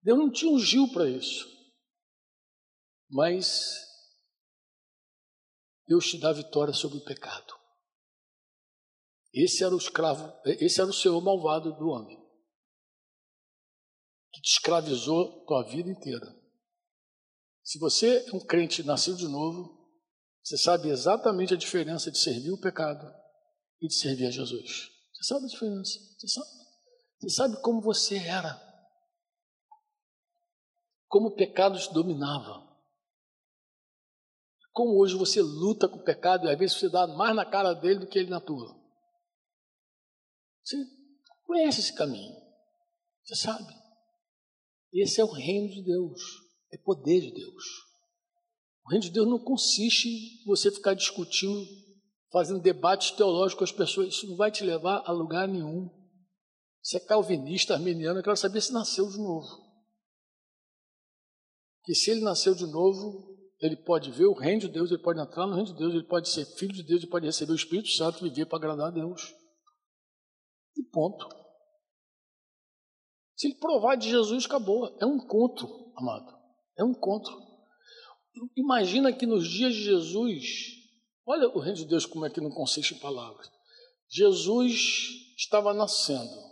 [0.03, 1.47] Deus não te ungiu para isso.
[3.11, 3.87] Mas
[5.87, 7.60] Deus te dá vitória sobre o pecado.
[9.33, 12.19] Esse era o escravo, esse era o senhor malvado do homem,
[14.33, 16.27] que te escravizou tua vida inteira.
[17.63, 19.79] Se você é um crente nascido de novo,
[20.43, 23.07] você sabe exatamente a diferença de servir o pecado
[23.81, 24.91] e de servir a Jesus.
[25.13, 25.99] Você sabe a diferença?
[26.19, 26.51] Você sabe?
[27.21, 28.59] Você sabe como você era?
[31.07, 32.69] Como o pecado te dominava?
[34.73, 37.75] Como hoje você luta com o pecado e às vezes você dá mais na cara
[37.75, 38.80] dele do que ele na tua.
[40.63, 40.77] Você
[41.45, 42.35] conhece esse caminho.
[43.25, 43.73] Você sabe.
[44.93, 46.21] Esse é o reino de Deus.
[46.73, 47.65] É poder de Deus.
[48.85, 51.65] O reino de Deus não consiste em você ficar discutindo,
[52.33, 54.15] fazendo debates teológicos com as pessoas.
[54.15, 55.89] Isso não vai te levar a lugar nenhum.
[56.83, 59.47] Você é calvinista, armeniano, eu quero saber se nasceu de novo.
[61.85, 65.21] Que se ele nasceu de novo, ele pode ver o reino de Deus, ele pode
[65.21, 67.57] entrar no reino de Deus, ele pode ser filho de Deus, ele pode receber o
[67.57, 69.35] Espírito Santo e viver para agradar a Deus.
[70.81, 71.29] E ponto.
[73.37, 74.97] Se ele provar de Jesus, acabou.
[74.99, 76.35] É um encontro, amado.
[76.79, 77.39] É um encontro.
[78.57, 80.47] Imagina que nos dias de Jesus,
[81.27, 83.51] olha o reino de Deus como é que não consiste em palavras.
[84.09, 86.51] Jesus estava nascendo.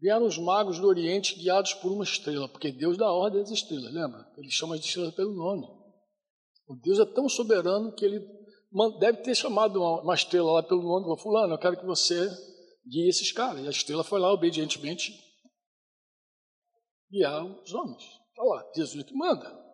[0.00, 3.92] Vieram os magos do Oriente guiados por uma estrela, porque Deus dá ordem às estrelas,
[3.92, 4.26] lembra?
[4.38, 5.66] Ele chama as estrelas pelo nome.
[6.66, 8.20] O Deus é tão soberano que ele
[8.98, 12.28] deve ter chamado uma estrela lá pelo nome, falou, fulano, eu quero que você
[12.86, 13.62] guie esses caras.
[13.62, 15.12] E a estrela foi lá obedientemente
[17.10, 18.04] guiar os homens.
[18.38, 19.64] Olha lá, Jesus é que manda.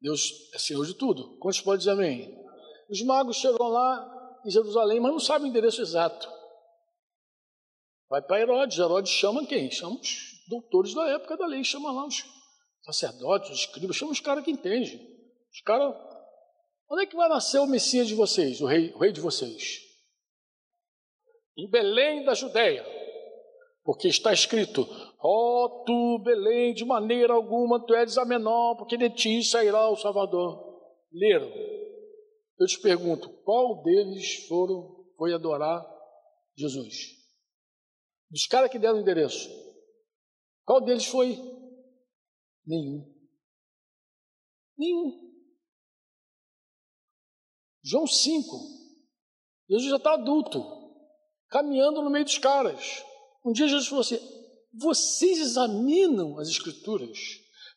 [0.00, 1.38] Deus é Senhor de tudo.
[1.38, 2.44] Quantos podem dizer amém?
[2.88, 6.30] Os magos chegam lá em Jerusalém, mas não sabem o endereço exato.
[8.08, 8.78] Vai para Herodes.
[8.78, 9.70] Herodes chama quem?
[9.70, 11.64] Chama os doutores da época da lei.
[11.64, 12.24] Chama lá os
[12.82, 13.96] sacerdotes, os escribas.
[13.96, 15.00] Chama os caras que entendem.
[15.50, 15.94] Os caras.
[16.90, 19.80] Onde é que vai nascer o Messias de vocês, o rei, o rei de vocês?
[21.56, 22.84] Em Belém da Judéia.
[23.82, 24.86] Porque está escrito:
[25.20, 29.88] Ó oh, tu, Belém, de maneira alguma tu és a menor, porque de ti sairá
[29.88, 30.80] o Salvador.
[31.12, 31.50] Leram.
[32.58, 35.84] Eu te pergunto: qual deles foram, foi adorar
[36.56, 37.14] Jesus?
[38.30, 39.48] Dos caras que deram o endereço.
[40.64, 41.36] Qual deles foi?
[42.66, 43.14] Nenhum.
[44.76, 45.24] Nenhum.
[47.82, 48.42] João 5.
[49.68, 50.60] Jesus já está adulto,
[51.54, 53.04] caminhando no meio dos caras.
[53.44, 54.18] Um dia Jesus falou assim:
[54.72, 57.16] vocês examinam as Escrituras,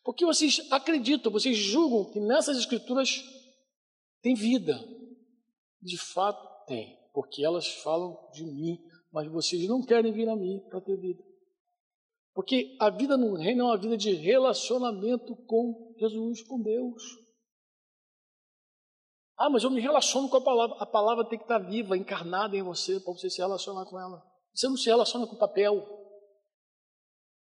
[0.02, 3.22] porque vocês acreditam, vocês julgam que nessas Escrituras
[4.20, 4.76] tem vida.
[5.80, 8.80] De fato tem, porque elas falam de mim,
[9.12, 11.22] mas vocês não querem vir a mim para ter vida.
[12.34, 17.00] Porque a vida no reino é uma vida de relacionamento com Jesus, com Deus.
[19.38, 20.76] Ah, mas eu me relaciono com a palavra.
[20.80, 24.20] A palavra tem que estar viva, encarnada em você, para você se relacionar com ela.
[24.52, 25.86] Você não se relaciona com papel.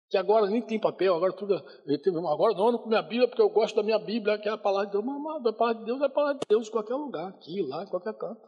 [0.10, 1.56] Que agora nem tem papel, agora tudo.
[1.56, 4.58] Agora não ando com minha Bíblia porque eu gosto da minha Bíblia, que é a
[4.58, 5.04] palavra de Deus.
[5.04, 7.84] Mas a palavra de Deus é a palavra de Deus em qualquer lugar, aqui, lá,
[7.84, 8.48] em qualquer canto.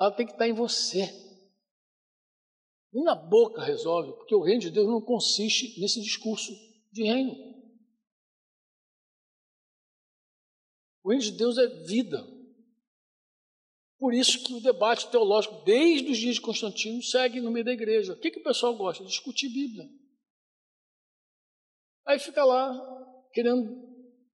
[0.00, 1.10] Ela tem que estar em você.
[2.92, 6.52] Nem na boca resolve, porque o reino de Deus não consiste nesse discurso
[6.92, 7.47] de reino.
[11.08, 12.22] O reino de Deus é vida.
[13.98, 17.72] Por isso que o debate teológico, desde os dias de Constantino, segue no meio da
[17.72, 18.12] igreja.
[18.12, 19.02] O que, que o pessoal gosta?
[19.04, 19.88] Discutir Bíblia.
[22.04, 22.78] Aí fica lá,
[23.32, 23.74] querendo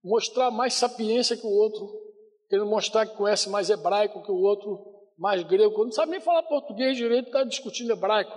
[0.02, 1.88] mostrar mais sapiência que o outro,
[2.48, 4.84] querendo mostrar que conhece mais hebraico que o outro,
[5.16, 8.36] mais grego, não sabe nem falar português direito, está discutindo hebraico.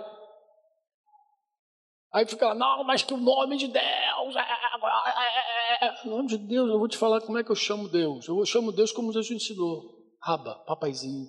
[2.18, 6.02] Aí fica lá, não, mas que o nome de Deus é, é, é.
[6.04, 8.26] O nome de Deus, eu vou te falar como é que eu chamo Deus.
[8.26, 9.96] Eu chamo Deus como Jesus ensinou.
[10.20, 11.28] Aba, papaizinho.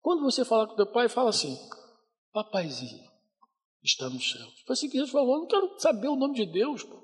[0.00, 1.58] Quando você falar com teu pai, fala assim,
[2.32, 3.06] papaizinho,
[3.82, 4.46] está no céu.
[4.66, 6.82] Foi assim que Jesus falou, não quero saber o nome de Deus.
[6.82, 6.98] Pô.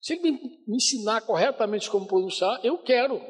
[0.00, 3.20] Se ele me ensinar corretamente como pronunciar, eu quero.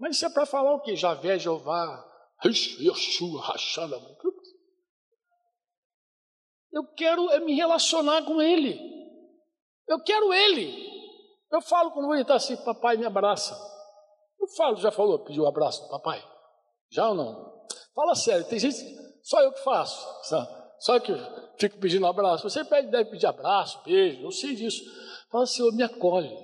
[0.00, 0.96] Mas isso é para falar o quê?
[0.96, 2.04] Javé, Jeová,
[2.44, 3.96] Yeshua, Rachada.
[6.72, 8.78] Eu quero é me relacionar com ele.
[9.88, 10.88] Eu quero ele.
[11.50, 13.58] Eu falo quando ele está assim, papai me abraça.
[14.40, 16.24] Eu falo, já falou, pediu um abraço do papai?
[16.90, 17.66] Já ou não?
[17.94, 18.78] Fala sério, tem gente,
[19.22, 20.06] só eu que faço,
[20.78, 21.12] só eu que
[21.58, 22.48] fico pedindo um abraço.
[22.48, 24.82] Você deve pedir abraço, beijo, eu sei disso.
[25.30, 26.34] Fala, Senhor, me acolhe,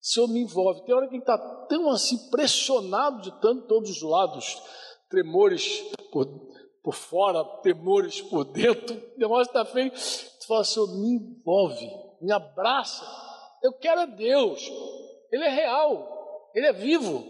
[0.00, 0.84] Senhor, me envolve.
[0.84, 4.62] Tem hora que está tão assim, pressionado de tanto todos os lados,
[5.10, 6.26] tremores por,
[6.86, 9.90] por fora, temores por dentro, o está feio.
[9.90, 11.90] Tu fala, Senhor, me envolve,
[12.22, 13.04] me abraça.
[13.60, 14.70] Eu quero é Deus,
[15.32, 16.48] Ele é real.
[16.54, 17.26] Ele é vivo.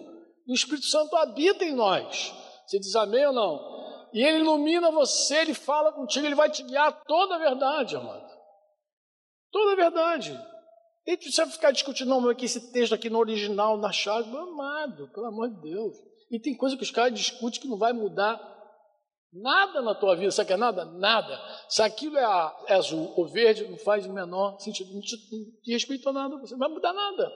[0.46, 2.34] O Espírito Santo habita em nós.
[2.66, 4.10] Você diz amém ou não?
[4.12, 8.28] E ele ilumina você, ele fala contigo, ele vai te guiar toda a verdade, amado.
[9.50, 10.38] Toda a verdade.
[11.06, 14.36] E você vai ficar discutindo, não, mas que esse texto aqui no original, na chave,
[14.36, 15.96] amado, pelo amor de Deus.
[16.30, 18.55] E tem coisa que os caras discutem que não vai mudar
[19.32, 20.30] nada na tua vida.
[20.30, 20.84] Sabe que é nada?
[20.84, 21.40] Nada.
[21.68, 24.92] Se aquilo é, é azul ou verde, não faz o menor sentido.
[24.92, 27.32] Não te, não te nada, você não vai mudar nada.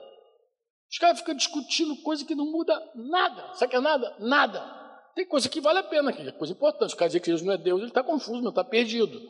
[0.89, 3.53] Os caras ficam discutindo coisa que não muda nada.
[3.53, 4.15] Sabe que é nada?
[4.19, 4.81] Nada.
[5.15, 6.93] Tem coisa que vale a pena, que é coisa importante.
[6.93, 9.21] O cara dizer que Jesus não é Deus, ele está confuso, está perdido.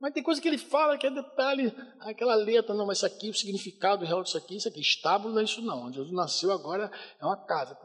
[0.00, 3.30] Mas tem coisa que ele fala que é detalhe, aquela letra, não, mas isso aqui,
[3.30, 5.92] o significado real disso aqui, isso aqui, estábulo não é isso não.
[5.92, 6.90] Jesus nasceu agora,
[7.20, 7.78] é uma casa.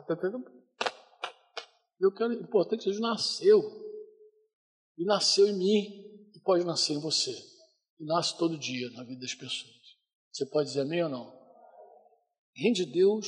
[1.99, 3.61] Eu quero, importante, Jesus nasceu.
[4.97, 7.31] E nasceu em mim, e pode nascer em você.
[7.99, 9.75] E nasce todo dia na vida das pessoas.
[10.31, 11.37] Você pode dizer amém ou não?
[12.57, 13.27] reino de Deus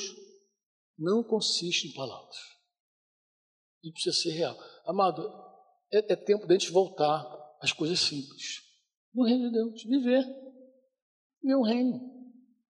[0.98, 2.36] não consiste em palavras.
[3.84, 4.58] E precisa ser real.
[4.86, 5.22] Amado,
[5.92, 7.26] é, é tempo de a gente voltar
[7.62, 8.62] às coisas simples.
[9.14, 10.26] No reino de Deus, viver.
[11.42, 12.00] Meu reino.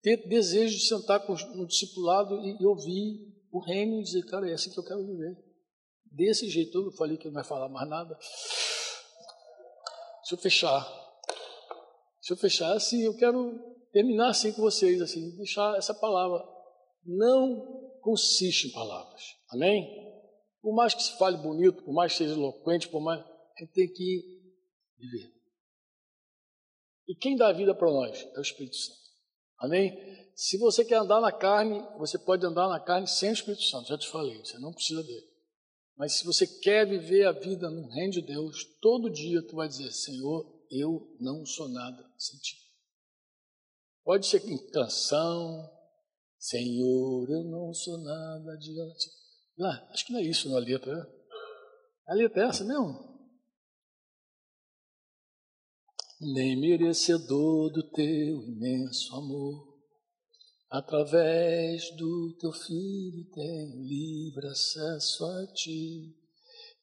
[0.01, 4.49] ter desejo de sentar com um discipulado e, e ouvir o reino e dizer, cara,
[4.49, 5.37] é assim que eu quero viver.
[6.05, 8.17] Desse jeito, eu falei que não vai falar mais nada.
[10.25, 10.83] Deixa eu fechar.
[12.15, 13.59] Deixa eu fechar assim, eu quero
[13.91, 16.43] terminar assim com vocês, assim, deixar essa palavra.
[17.05, 19.21] Não consiste em palavras.
[19.51, 19.87] Amém?
[20.63, 23.21] Por mais que se fale bonito, por mais que seja eloquente, por mais.
[23.21, 24.41] A gente tem que
[24.97, 25.31] viver.
[27.07, 28.27] E quem dá vida para nós?
[28.35, 28.99] É o Espírito Santo.
[29.59, 29.95] Amém?
[30.35, 33.89] Se você quer andar na carne, você pode andar na carne sem o Espírito Santo,
[33.89, 35.34] já te falei, você não precisa dele.
[35.97, 39.67] Mas se você quer viver a vida no reino de Deus, todo dia tu vai
[39.67, 42.57] dizer: Senhor, eu não sou nada sem ti.
[44.03, 45.71] Pode ser em canção,
[46.37, 49.09] Senhor, eu não sou nada diante.
[49.57, 50.93] Lá, acho que não é isso na letra.
[50.93, 51.15] Né?
[52.07, 53.15] A letra é essa mesmo?
[56.19, 59.74] Nem merecedor do teu imenso amor
[60.75, 66.13] Através do teu filho tenho livre acesso a ti,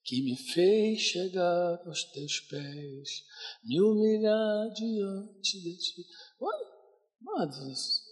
[0.02, 3.22] que me fez chegar aos teus pés,
[3.62, 6.06] me humilhar diante de ti.
[6.40, 6.66] Olha,
[7.20, 8.02] amados,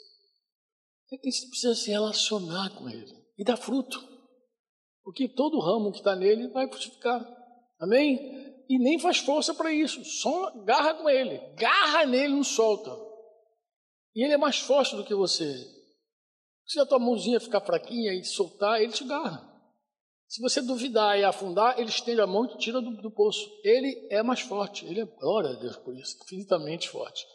[1.10, 4.06] é que você precisa se relacionar com ele e dar fruto,
[5.02, 7.26] porque todo ramo que está nele vai frutificar.
[7.78, 8.18] Amém?
[8.68, 13.09] E nem faz força para isso, só garra com ele, garra nele, não solta.
[14.14, 15.66] E ele é mais forte do que você.
[16.66, 19.48] Se a tua mãozinha ficar fraquinha e soltar, ele te garra.
[20.28, 23.50] Se você duvidar e afundar, ele estende a mão e te tira do, do poço.
[23.64, 24.86] Ele é mais forte.
[24.86, 27.26] Ele é, glória a Deus por isso, infinitamente forte.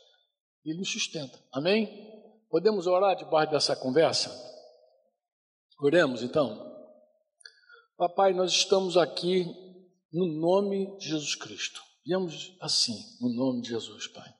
[0.63, 1.37] Ele nos sustenta.
[1.51, 1.89] Amém?
[2.49, 4.31] Podemos orar debaixo dessa conversa?
[5.81, 6.73] Oremos então.
[7.97, 9.45] Papai, nós estamos aqui
[10.13, 11.81] no nome de Jesus Cristo.
[12.05, 14.33] Viemos assim, no nome de Jesus, Pai.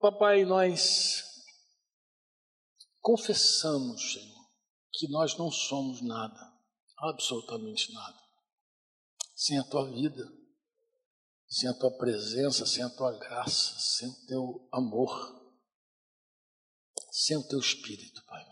[0.00, 1.22] Papai, nós
[3.00, 4.50] confessamos, Senhor,
[4.94, 6.40] que nós não somos nada,
[6.96, 8.18] absolutamente nada,
[9.34, 10.26] sem a tua vida,
[11.46, 15.38] sem a tua presença, sem a tua graça, sem o teu amor,
[17.12, 18.46] sem o teu espírito, Pai.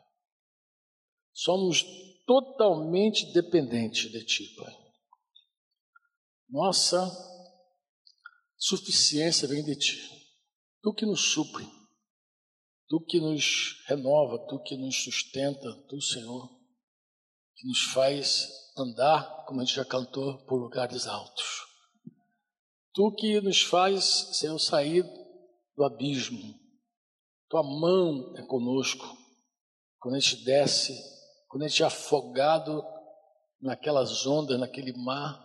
[1.32, 1.82] Somos
[2.26, 4.76] totalmente dependentes de Ti, Pai.
[6.50, 7.10] Nossa
[8.58, 10.17] suficiência vem de Ti.
[10.82, 11.66] Tu que nos supre,
[12.88, 16.48] Tu que nos renova, Tu que nos sustenta, Tu, Senhor,
[17.56, 21.66] que nos faz andar, como a gente já cantou, por lugares altos.
[22.94, 25.04] Tu que nos faz, Senhor, sair
[25.76, 26.54] do abismo.
[27.48, 29.16] Tua mão é conosco.
[29.98, 30.94] Quando a gente desce,
[31.48, 32.84] quando a gente é afogado
[33.60, 35.44] naquelas ondas, naquele mar,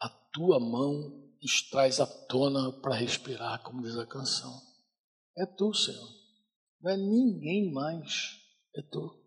[0.00, 4.69] a tua mão nos traz à tona para respirar, como diz a canção.
[5.40, 6.08] É tu, Senhor.
[6.82, 8.36] Não é ninguém mais.
[8.76, 9.18] É tu.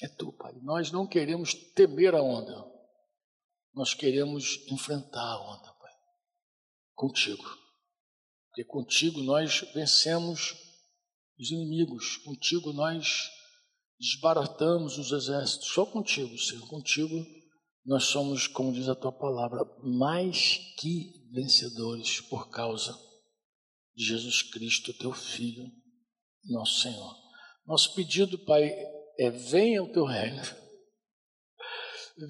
[0.00, 0.52] É tu, Pai.
[0.62, 2.70] Nós não queremos temer a onda.
[3.74, 5.92] Nós queremos enfrentar a onda, Pai.
[6.94, 7.42] Contigo.
[8.46, 10.54] Porque contigo nós vencemos
[11.36, 12.18] os inimigos.
[12.18, 13.28] Contigo nós
[13.98, 15.66] desbaratamos os exércitos.
[15.68, 16.68] Só contigo, Senhor.
[16.68, 17.26] Contigo
[17.84, 22.96] nós somos, como diz a tua palavra, mais que vencedores por causa
[23.94, 25.70] de Jesus Cristo, teu Filho,
[26.44, 27.14] nosso Senhor.
[27.66, 28.70] Nosso pedido, Pai,
[29.18, 30.42] é: venha o teu reino.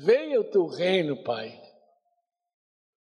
[0.04, 1.60] Venha o teu reino, Pai.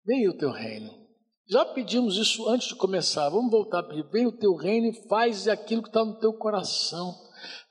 [0.05, 1.03] Venha o teu reino.
[1.49, 3.29] Já pedimos isso antes de começar.
[3.29, 4.09] Vamos voltar a pedir.
[4.11, 7.15] Venha o teu reino e faz aquilo que está no teu coração.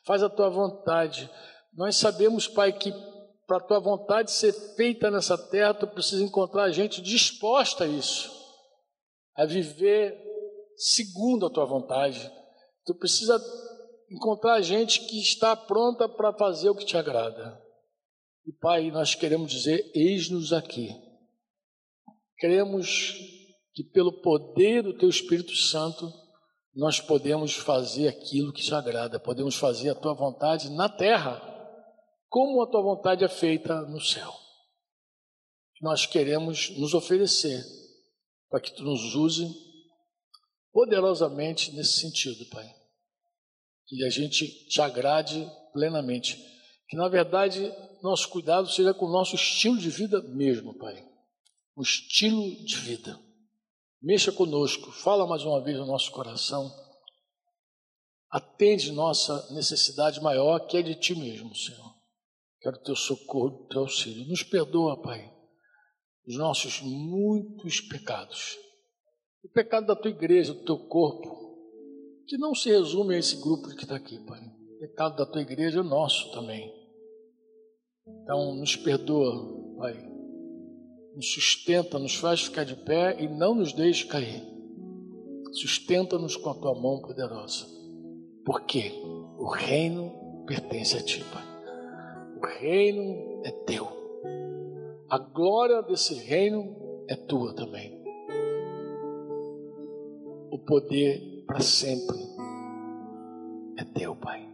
[0.05, 1.29] Faz a tua vontade.
[1.73, 2.91] Nós sabemos, Pai, que
[3.47, 8.31] para a tua vontade ser feita nessa terra, tu precisa encontrar gente disposta a isso,
[9.35, 10.30] a viver
[10.81, 12.31] segundo a tua vontade.
[12.85, 13.39] Tu precisa
[14.09, 17.61] encontrar gente que está pronta para fazer o que te agrada.
[18.45, 20.89] E Pai, nós queremos dizer: eis-nos aqui.
[22.37, 23.13] Queremos
[23.73, 26.11] que pelo poder do Teu Espírito Santo
[26.73, 31.39] nós podemos fazer aquilo que te agrada, podemos fazer a Tua vontade na terra,
[32.27, 34.33] como a Tua vontade é feita no céu.
[35.79, 37.63] Nós queremos nos oferecer
[38.49, 39.70] para que Tu nos use
[40.71, 42.67] poderosamente nesse sentido, Pai.
[43.87, 46.37] Que a gente te agrade plenamente.
[46.87, 47.71] Que, na verdade,
[48.01, 51.05] nosso cuidado seja com o nosso estilo de vida mesmo, Pai.
[51.75, 53.19] O estilo de vida.
[54.01, 56.73] Mexa conosco, fala mais uma vez no nosso coração.
[58.29, 61.91] Atende nossa necessidade maior, que é de Ti mesmo, Senhor.
[62.61, 64.27] Quero teu socorro, teu auxílio.
[64.27, 65.31] Nos perdoa, Pai,
[66.25, 68.57] os nossos muitos pecados
[69.43, 71.41] o pecado da tua igreja, do teu corpo,
[72.27, 74.39] que não se resume a esse grupo que está aqui, Pai.
[74.79, 76.71] Pecado da tua igreja é nosso também.
[78.07, 80.09] Então, nos perdoa, Pai.
[81.15, 84.41] Nos sustenta, nos faz ficar de pé e não nos deixe cair.
[85.53, 87.65] Sustenta-nos com a tua mão poderosa.
[88.45, 88.91] Porque
[89.37, 91.43] o reino pertence a ti, Pai.
[92.41, 93.87] O reino é teu.
[95.09, 98.00] A glória desse reino é tua também.
[100.51, 102.17] O poder para sempre
[103.77, 104.45] é teu, Pai.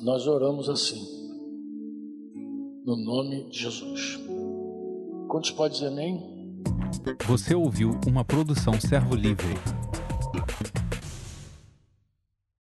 [0.00, 1.02] Nós oramos assim,
[2.86, 4.20] no nome de Jesus.
[5.28, 6.22] Quantos pode dizer amém?
[7.26, 9.54] Você ouviu uma produção Servo Livre.